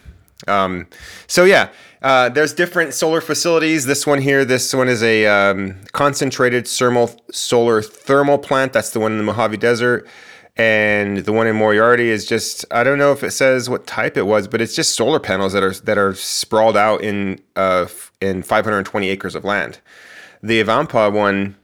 [0.47, 0.87] Um,
[1.27, 1.69] so yeah,
[2.01, 3.85] uh, there's different solar facilities.
[3.85, 8.73] This one here, this one is a um, concentrated thermal solar thermal plant.
[8.73, 10.07] That's the one in the Mojave Desert.
[10.55, 14.17] And the one in Moriarty is just I don't know if it says what type
[14.17, 17.87] it was, but it's just solar panels that are that are sprawled out in uh,
[18.21, 19.79] in 520 acres of land.
[20.43, 21.55] The Ivanpah one,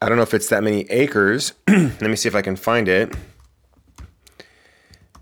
[0.00, 1.52] I don't know if it's that many acres.
[1.68, 3.12] Let me see if I can find it.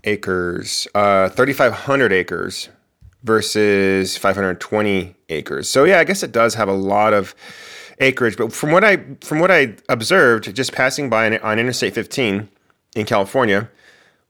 [0.03, 2.69] Acres, uh, 3,500 acres
[3.23, 5.69] versus 520 acres.
[5.69, 7.33] So yeah, I guess it does have a lot of
[7.99, 8.37] acreage.
[8.37, 12.49] But from what I from what I observed, just passing by on Interstate 15
[12.95, 13.69] in California,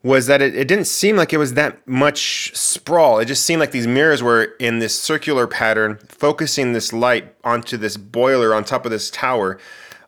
[0.03, 3.20] was that it, it didn't seem like it was that much sprawl.
[3.20, 7.78] It just seemed like these mirrors were in this circular pattern, focusing this light onto
[7.78, 9.59] this boiler on top of this tower.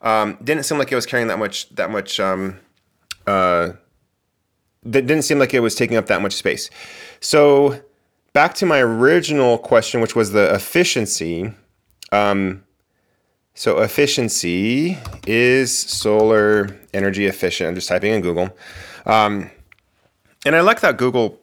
[0.02, 2.20] Um, didn't seem like it was carrying that much that much.
[2.20, 2.60] Um,
[3.28, 3.74] uh,
[4.86, 6.70] that didn't seem like it was taking up that much space.
[7.22, 7.82] So
[8.34, 11.54] back to my original question, which was the efficiency.
[12.12, 12.63] Um,
[13.56, 14.98] so efficiency
[15.28, 17.70] is solar energy efficient.
[17.70, 18.50] I'm just typing in Google.
[19.06, 19.50] Um,
[20.46, 21.40] and I like that Google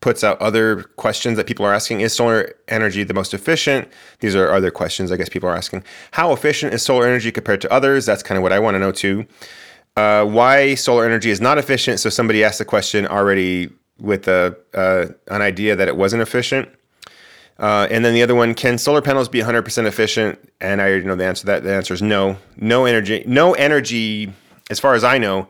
[0.00, 2.00] puts out other questions that people are asking.
[2.00, 3.88] Is solar energy the most efficient?
[4.20, 5.84] These are other questions I guess people are asking.
[6.12, 8.06] How efficient is solar energy compared to others?
[8.06, 9.26] That's kind of what I want to know too.
[9.96, 12.00] Uh, why solar energy is not efficient?
[12.00, 16.68] So somebody asked the question already with a uh, an idea that it wasn't efficient.
[17.60, 20.38] Uh, and then the other one, can solar panels be 100% efficient?
[20.60, 21.62] And I already know the answer to that.
[21.62, 22.38] The answer is no.
[22.56, 23.22] No energy.
[23.26, 24.32] No energy,
[24.70, 25.48] as far as I know.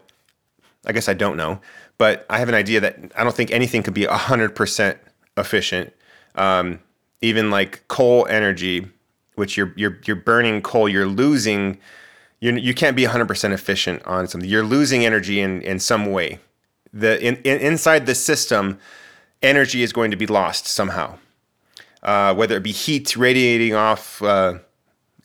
[0.86, 1.60] I guess I don't know,
[1.98, 4.98] but I have an idea that I don't think anything could be 100%
[5.36, 5.92] efficient.
[6.36, 6.80] Um,
[7.20, 8.86] even like coal energy,
[9.34, 11.76] which you're you're you're burning coal, you're losing.
[12.40, 14.48] You you can't be 100% efficient on something.
[14.48, 16.38] You're losing energy in in some way
[16.92, 18.78] the in, in, inside the system,
[19.42, 21.18] energy is going to be lost somehow.
[22.02, 24.58] Uh, whether it be heat radiating off uh,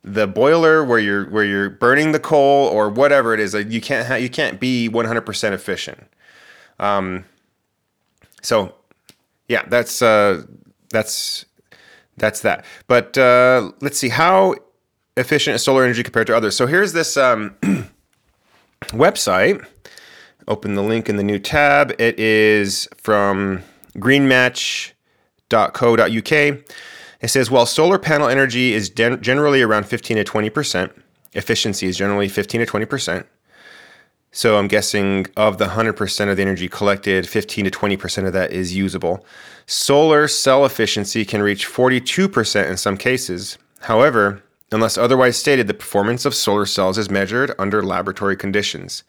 [0.05, 3.53] the boiler where you're where you're burning the coal or whatever it is.
[3.53, 6.07] Like you can't ha- you can't be 100% efficient.
[6.79, 7.25] Um,
[8.41, 8.75] so
[9.47, 10.43] yeah, that's uh,
[10.91, 11.45] that's
[12.17, 12.65] that's that.
[12.87, 14.55] But uh, let's see how
[15.17, 16.55] efficient is solar energy compared to others.
[16.55, 17.55] So here's this um,
[18.83, 19.65] website.
[20.47, 21.91] Open the link in the new tab.
[21.99, 23.63] It is from
[25.49, 26.65] greenmatch.co.uk.
[27.21, 30.91] It says while solar panel energy is generally around 15 to 20 percent,
[31.33, 33.25] efficiency is generally 15 to 20 percent.
[34.31, 38.51] So I'm guessing of the 100% of the energy collected, 15 to 20% of that
[38.51, 39.25] is usable.
[39.65, 43.57] Solar cell efficiency can reach 42% in some cases.
[43.79, 44.43] However,
[44.73, 49.05] unless otherwise stated, the performance of solar cells is measured under laboratory conditions.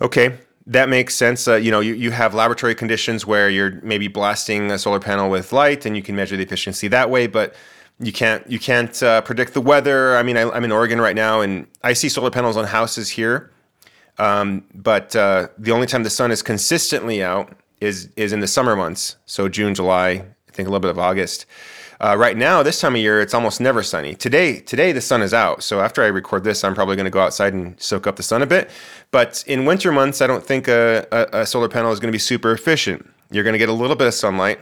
[0.00, 0.36] Okay,
[0.66, 1.48] that makes sense.
[1.48, 5.30] Uh, you know, you, you have laboratory conditions where you're maybe blasting a solar panel
[5.30, 7.54] with light and you can measure the efficiency that way, but
[7.98, 10.16] you can't you can't uh, predict the weather.
[10.16, 13.08] I mean, I, I'm in Oregon right now, and I see solar panels on houses
[13.10, 13.52] here
[14.18, 18.46] um, but uh, the only time the sun is consistently out is is in the
[18.46, 21.46] summer months, so June, July, I think a little bit of August.
[22.02, 24.16] Uh, right now, this time of year, it's almost never sunny.
[24.16, 25.62] Today, today the sun is out.
[25.62, 28.24] So after I record this, I'm probably going to go outside and soak up the
[28.24, 28.70] sun a bit.
[29.12, 32.12] But in winter months, I don't think a, a, a solar panel is going to
[32.12, 33.08] be super efficient.
[33.30, 34.58] You're going to get a little bit of sunlight.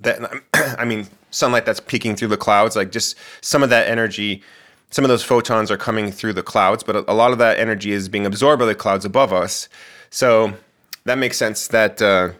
[0.00, 0.32] That
[0.78, 4.42] I mean, sunlight that's peeking through the clouds, like just some of that energy
[4.90, 7.92] some of those photons are coming through the clouds, but a, lot of that energy
[7.92, 9.68] is being absorbed by the clouds above us.
[10.10, 10.54] So
[11.04, 12.30] that makes sense that uh,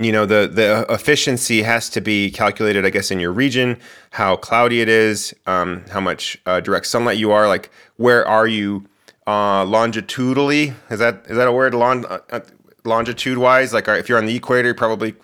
[0.00, 3.78] you know the the efficiency has to be calculated, I guess, in your region,
[4.10, 8.46] how cloudy it is, um, how much uh, direct sunlight you are, like where are
[8.46, 8.86] you
[9.26, 10.74] uh, longitudinally?
[10.90, 11.74] Is that is that a word?
[11.74, 12.40] Long, uh, uh,
[12.84, 15.14] longitude wise, like if you're on the equator, you're probably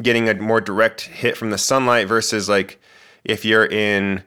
[0.00, 2.80] getting a more direct hit from the sunlight versus like
[3.24, 4.22] if you're in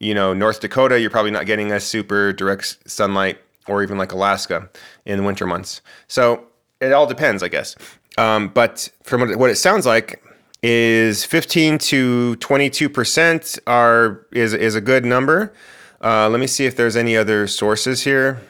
[0.00, 3.38] you know, North Dakota, you're probably not getting a super direct sunlight,
[3.68, 4.68] or even like Alaska
[5.04, 5.82] in the winter months.
[6.08, 6.46] So
[6.80, 7.76] it all depends, I guess.
[8.20, 10.22] Um, but from what it sounds like,
[10.62, 15.54] is 15 to 22 percent are is is a good number.
[16.02, 18.40] Uh, let me see if there's any other sources here.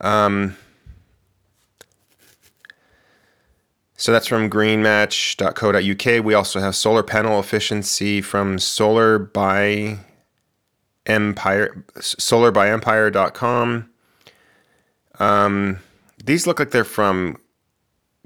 [0.00, 0.56] Um,
[3.96, 6.24] So that's from greenmatch.co.uk.
[6.24, 9.96] We also have solar panel efficiency from solar by
[11.06, 13.88] empire solarbyempire.com.
[15.18, 15.78] Um,
[16.24, 17.36] these look like they're from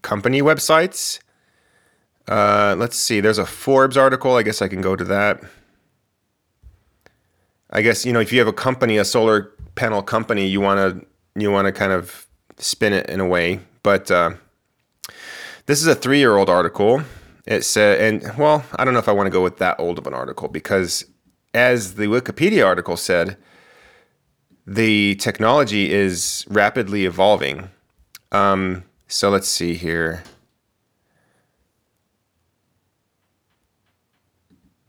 [0.02, 1.18] company websites.
[2.26, 3.20] Uh, let's see.
[3.20, 4.36] There's a Forbes article.
[4.36, 5.42] I guess I can go to that.
[7.70, 10.78] I guess you know if you have a company, a solar panel company, you want
[10.78, 11.06] to
[11.40, 12.26] you want to kind of
[12.56, 14.30] spin it in a way, but uh,
[15.66, 17.02] this is a three year old article.
[17.46, 19.98] It said, and well, I don't know if I want to go with that old
[19.98, 21.04] of an article because,
[21.54, 23.38] as the Wikipedia article said,
[24.66, 27.70] the technology is rapidly evolving.
[28.32, 30.22] Um, so let's see here.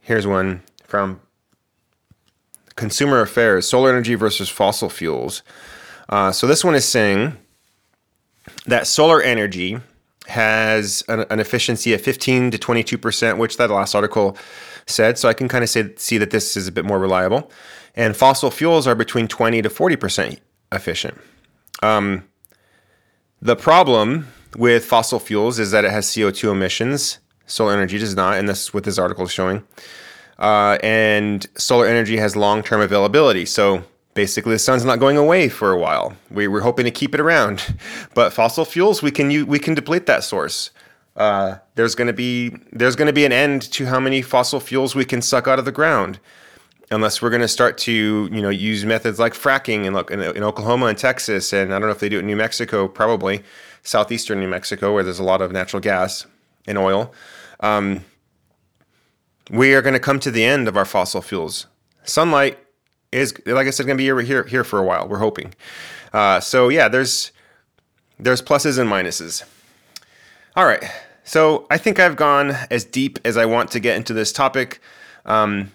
[0.00, 1.20] Here's one from
[2.76, 5.42] Consumer Affairs Solar Energy versus Fossil Fuels.
[6.08, 7.36] Uh, so this one is saying
[8.66, 9.78] that solar energy
[10.26, 14.36] has an, an, efficiency of 15 to 22 percent, which that last article
[14.86, 15.18] said.
[15.18, 17.50] So I can kind of say, see that this is a bit more reliable.
[17.94, 20.40] And fossil fuels are between 20 to 40 percent
[20.72, 21.18] efficient.
[21.82, 22.24] Um,
[23.42, 27.18] the problem with fossil fuels is that it has CO2 emissions.
[27.46, 29.64] Solar energy does not, and this is what this article is showing.
[30.38, 33.44] Uh, and solar energy has long-term availability.
[33.44, 33.84] So
[34.14, 36.14] basically the sun's not going away for a while.
[36.30, 37.74] We, we're hoping to keep it around,
[38.14, 40.70] but fossil fuels we can we can deplete that source.
[41.16, 44.60] Uh, there's going to be there's going to be an end to how many fossil
[44.60, 46.18] fuels we can suck out of the ground,
[46.90, 50.42] unless we're going to start to you know use methods like fracking in, in, in
[50.42, 53.42] Oklahoma and Texas, and I don't know if they do it in New Mexico, probably
[53.82, 56.26] southeastern New Mexico where there's a lot of natural gas
[56.66, 57.12] and oil.
[57.60, 58.04] Um,
[59.50, 61.66] we are going to come to the end of our fossil fuels.
[62.04, 62.58] Sunlight
[63.12, 65.08] is like I said going to be here here here for a while.
[65.08, 65.54] We're hoping.
[66.12, 67.32] Uh, so yeah, there's
[68.18, 69.44] there's pluses and minuses.
[70.56, 70.84] All right,
[71.24, 74.80] so I think I've gone as deep as I want to get into this topic.
[75.24, 75.72] Um,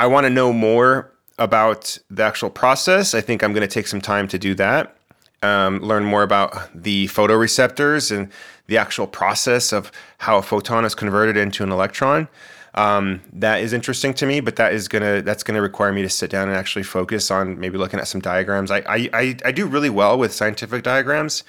[0.00, 3.12] I want to know more about the actual process.
[3.12, 4.96] I think I'm going to take some time to do that.
[5.42, 8.32] Um, learn more about the photoreceptors and
[8.66, 12.28] the actual process of how a photon is converted into an electron.
[12.76, 16.08] Um, that is interesting to me, but that is gonna that's gonna require me to
[16.08, 18.70] sit down and actually focus on maybe looking at some diagrams.
[18.70, 21.44] I I, I, do really well with scientific diagrams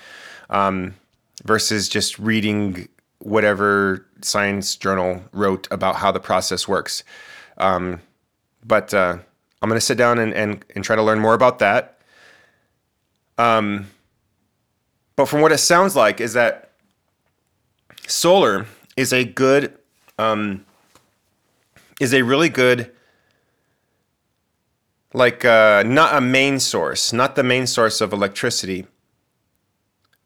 [0.50, 0.96] um,
[1.46, 2.90] versus just reading
[3.20, 7.06] whatever science journal wrote about how the process works.
[7.58, 8.02] Um,
[8.66, 9.18] but uh,
[9.62, 12.00] I'm going to sit down and, and, and try to learn more about that.
[13.38, 13.88] Um,
[15.16, 16.72] but from what it sounds like is that
[18.08, 18.66] solar
[18.98, 19.78] is a good,
[20.18, 20.66] um,
[22.00, 22.92] is a really good,
[25.14, 28.88] like uh, not a main source, not the main source of electricity,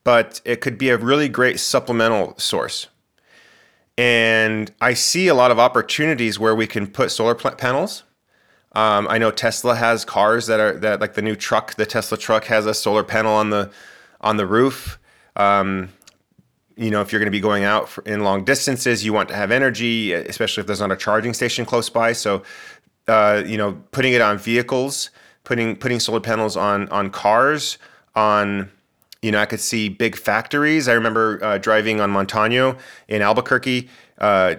[0.06, 2.88] but it could be a really great supplemental source.
[3.98, 8.04] And I see a lot of opportunities where we can put solar panels.
[8.76, 12.18] Um, I know Tesla has cars that are that like the new truck, the Tesla
[12.18, 13.72] truck has a solar panel on the
[14.22, 15.00] on the roof.
[15.36, 15.90] Um,
[16.76, 19.30] you know, if you're going to be going out for, in long distances, you want
[19.30, 22.12] to have energy, especially if there's not a charging station close by.
[22.12, 22.44] So,
[23.08, 25.10] uh, you know, putting it on vehicles,
[25.46, 27.78] putting putting solar panels on on cars,
[28.14, 28.70] on
[29.22, 30.88] you know, I could see big factories.
[30.88, 33.90] I remember uh, driving on Montano in Albuquerque.
[34.20, 34.56] Uh,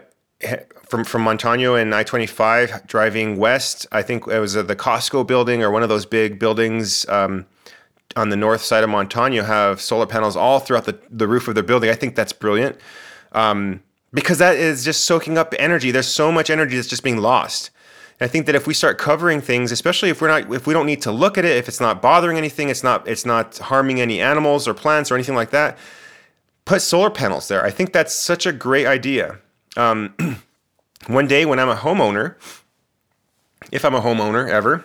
[0.89, 4.77] from from Montano and I twenty five driving west, I think it was uh, the
[4.77, 7.47] Costco building or one of those big buildings um,
[8.17, 11.55] on the north side of Montano have solar panels all throughout the, the roof of
[11.55, 11.91] their building.
[11.91, 12.81] I think that's brilliant
[13.33, 13.83] um,
[14.13, 15.91] because that is just soaking up energy.
[15.91, 17.71] There's so much energy that's just being lost.
[18.19, 20.87] I think that if we start covering things, especially if we're not, if we don't
[20.87, 24.01] need to look at it, if it's not bothering anything, it's not, it's not harming
[24.01, 25.77] any animals or plants or anything like that,
[26.65, 27.63] put solar panels there.
[27.63, 29.39] I think that's such a great idea.
[29.77, 30.15] Um,
[31.07, 32.37] one day when I'm a homeowner,
[33.73, 34.85] if I'm a homeowner ever,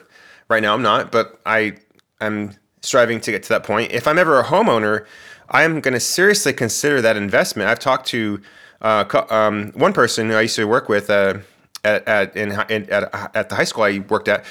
[0.49, 1.77] right now I'm not, but I
[2.19, 3.91] am striving to get to that point.
[3.91, 5.05] If I'm ever a homeowner,
[5.49, 7.69] I am going to seriously consider that investment.
[7.69, 8.41] I've talked to
[8.81, 11.09] uh, um, one person who I used to work with.
[11.09, 11.39] Uh,
[11.83, 14.45] at at in, in, at, at the high school I worked at,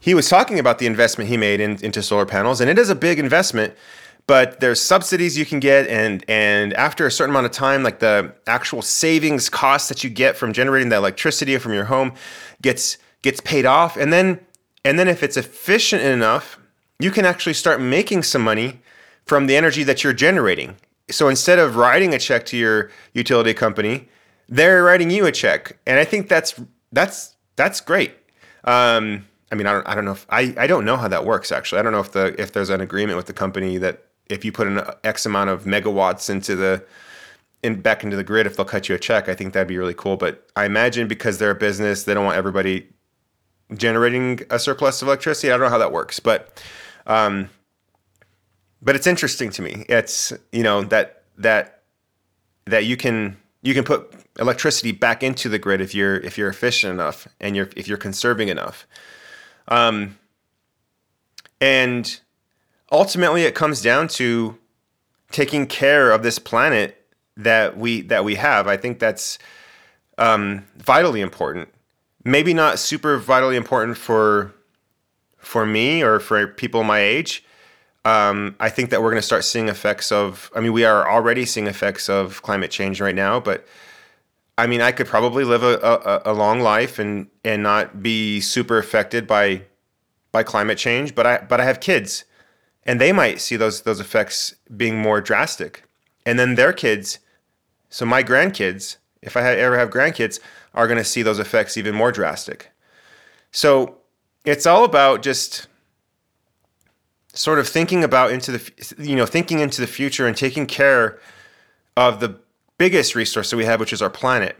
[0.00, 2.90] he was talking about the investment he made in, into solar panels, and it is
[2.90, 3.74] a big investment.
[4.26, 8.00] But there's subsidies you can get, and and after a certain amount of time, like
[8.00, 12.12] the actual savings cost that you get from generating the electricity from your home
[12.60, 14.40] gets gets paid off, and then
[14.84, 16.58] and then if it's efficient enough,
[16.98, 18.80] you can actually start making some money
[19.26, 20.76] from the energy that you're generating.
[21.10, 24.08] So instead of writing a check to your utility company,
[24.48, 26.60] they're writing you a check, and I think that's
[26.90, 28.12] that's that's great.
[28.64, 31.24] Um, I mean, I don't I don't know if I, I don't know how that
[31.24, 31.78] works actually.
[31.78, 34.52] I don't know if the if there's an agreement with the company that if you
[34.52, 36.84] put an X amount of megawatts into the
[37.62, 39.28] in back into the grid, if they'll cut you a check.
[39.28, 40.16] I think that'd be really cool.
[40.16, 42.88] But I imagine because they're a business, they don't want everybody
[43.74, 45.48] generating a surplus of electricity.
[45.48, 46.62] I don't know how that works, but
[47.06, 47.50] um,
[48.82, 49.84] but it's interesting to me.
[49.88, 51.82] It's you know that that
[52.66, 56.48] that you can you can put electricity back into the grid if you're if you're
[56.48, 58.86] efficient enough and you're if you're conserving enough.
[59.68, 60.18] Um,
[61.60, 62.20] and
[62.90, 64.58] ultimately, it comes down to
[65.30, 67.04] taking care of this planet
[67.36, 68.66] that we that we have.
[68.66, 69.38] I think that's
[70.18, 71.68] um, vitally important.
[72.24, 74.54] Maybe not super vitally important for
[75.38, 77.44] for me or for people my age,
[78.04, 80.50] um, I think that we're going to start seeing effects of.
[80.54, 83.66] I mean, we are already seeing effects of climate change right now, but
[84.56, 88.40] I mean, I could probably live a, a, a long life and and not be
[88.40, 89.62] super affected by
[90.30, 91.14] by climate change.
[91.16, 92.24] But I but I have kids,
[92.86, 95.84] and they might see those those effects being more drastic,
[96.24, 97.18] and then their kids.
[97.90, 100.40] So my grandkids, if I ever have grandkids,
[100.74, 102.70] are going to see those effects even more drastic.
[103.50, 103.98] So
[104.44, 105.66] it's all about just
[107.32, 111.18] sort of thinking about into the you know thinking into the future and taking care
[111.96, 112.38] of the
[112.78, 114.56] biggest resource that we have which is our planet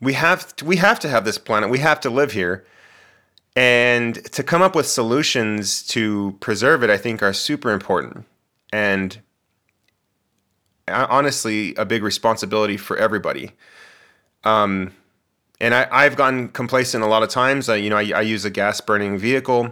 [0.00, 2.64] we have to, we have to have this planet we have to live here
[4.00, 8.24] and to come up with solutions to preserve it i think are super important
[8.72, 9.20] and
[10.88, 13.52] honestly a big responsibility for everybody
[14.42, 14.92] um,
[15.60, 17.68] and I, have gotten complacent a lot of times.
[17.68, 19.70] Uh, you know, I, I use a gas burning vehicle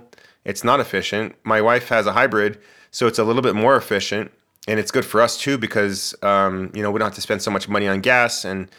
[0.49, 1.37] it's not efficient.
[1.45, 2.59] My wife has a hybrid,
[2.91, 4.33] so it's a little bit more efficient,
[4.67, 7.43] and it's good for us too because um, you know we don't have to spend
[7.43, 8.71] so much money on gas, and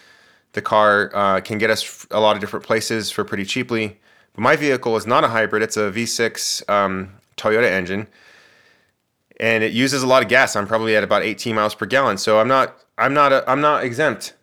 [0.53, 3.99] the car uh, can get us a lot of different places for pretty cheaply.
[4.39, 8.07] My vehicle is not a hybrid; it's a V6 um, Toyota engine,
[9.39, 10.55] and it uses a lot of gas.
[10.55, 13.61] I'm probably at about 18 miles per gallon, so I'm not I'm not a, I'm
[13.61, 14.33] not exempt.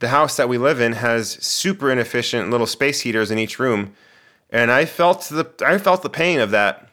[0.00, 3.94] The house that we live in has super inefficient little space heaters in each room
[4.52, 6.88] and I felt the I felt the pain of that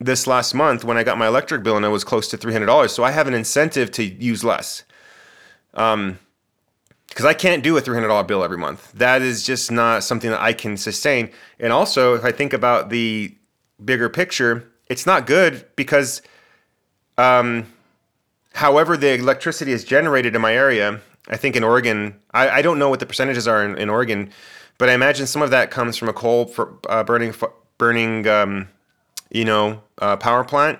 [0.00, 2.52] this last month when I got my electric bill and it was close to three
[2.52, 2.92] hundred dollars.
[2.92, 4.82] So I have an incentive to use less.
[5.72, 6.18] Um,
[7.14, 8.92] because I can't do a three hundred dollar bill every month.
[8.92, 11.30] That is just not something that I can sustain.
[11.60, 13.34] And also, if I think about the
[13.84, 16.20] bigger picture, it's not good because,
[17.16, 17.66] um,
[18.52, 22.78] however the electricity is generated in my area I think in Oregon, I, I don't
[22.78, 24.30] know what the percentages are in, in Oregon,
[24.76, 27.34] but I imagine some of that comes from a coal for, uh, burning
[27.78, 28.68] burning um,
[29.30, 30.78] you know uh, power plant.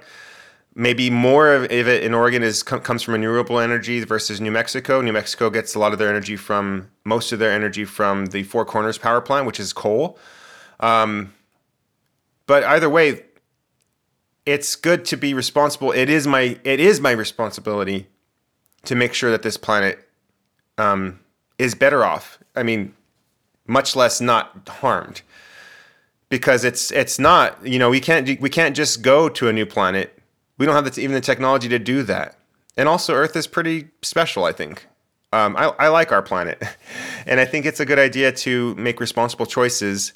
[0.77, 5.01] Maybe more of it in Oregon is comes from renewable energy versus New Mexico.
[5.01, 8.43] New Mexico gets a lot of their energy from most of their energy from the
[8.43, 10.19] Four Corners power plant, which is coal.
[10.81, 11.33] Um,
[12.47, 13.23] but either way,
[14.47, 15.93] it's good to be responsible.
[15.93, 18.09] It is my it is my responsibility
[18.85, 20.09] to make sure that this planet
[20.77, 21.21] um,
[21.57, 22.39] is better off.
[22.57, 22.95] I mean,
[23.67, 25.23] much less not harmed,
[26.29, 27.65] because it's it's not.
[27.65, 30.14] You know, we can't we can't just go to a new planet.
[30.59, 32.39] We don't have the, even the technology to do that.
[32.77, 34.45] And also, Earth is pretty special.
[34.45, 34.87] I think.
[35.33, 36.63] Um, I, I like our planet,
[37.27, 40.13] and I think it's a good idea to make responsible choices.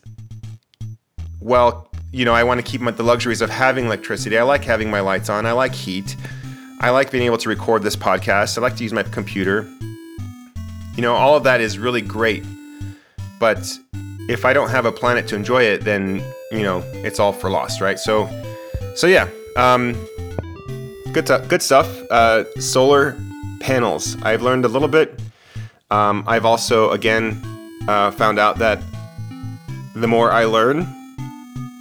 [1.41, 4.39] Well, you know, I want to keep the luxuries of having electricity.
[4.39, 5.45] I like having my lights on.
[5.45, 6.16] I like heat.
[6.80, 8.57] I like being able to record this podcast.
[8.57, 9.68] I like to use my computer.
[10.95, 12.45] You know, all of that is really great.
[13.39, 13.76] But
[14.28, 16.22] if I don't have a planet to enjoy it, then,
[16.53, 17.99] you know, it's all for lost, right?
[17.99, 18.28] So,
[18.95, 19.95] so yeah, um,
[21.12, 21.88] good, t- good stuff.
[22.11, 23.16] Uh, solar
[23.61, 24.16] panels.
[24.22, 25.20] I've learned a little bit.
[25.90, 27.40] Um, I've also, again,
[27.88, 28.80] uh, found out that
[29.94, 30.86] the more I learn,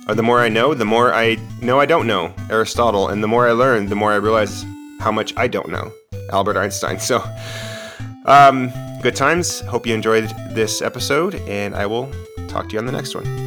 [0.08, 3.28] or the more I know, the more I know I don't know Aristotle, and the
[3.28, 4.66] more I learn, the more I realize
[5.00, 5.92] how much I don't know
[6.32, 7.00] Albert Einstein.
[7.08, 7.24] So,
[8.26, 8.72] um,
[9.02, 9.62] good times.
[9.62, 12.12] Hope you enjoyed this episode, and I will
[12.48, 13.47] talk to you on the next one.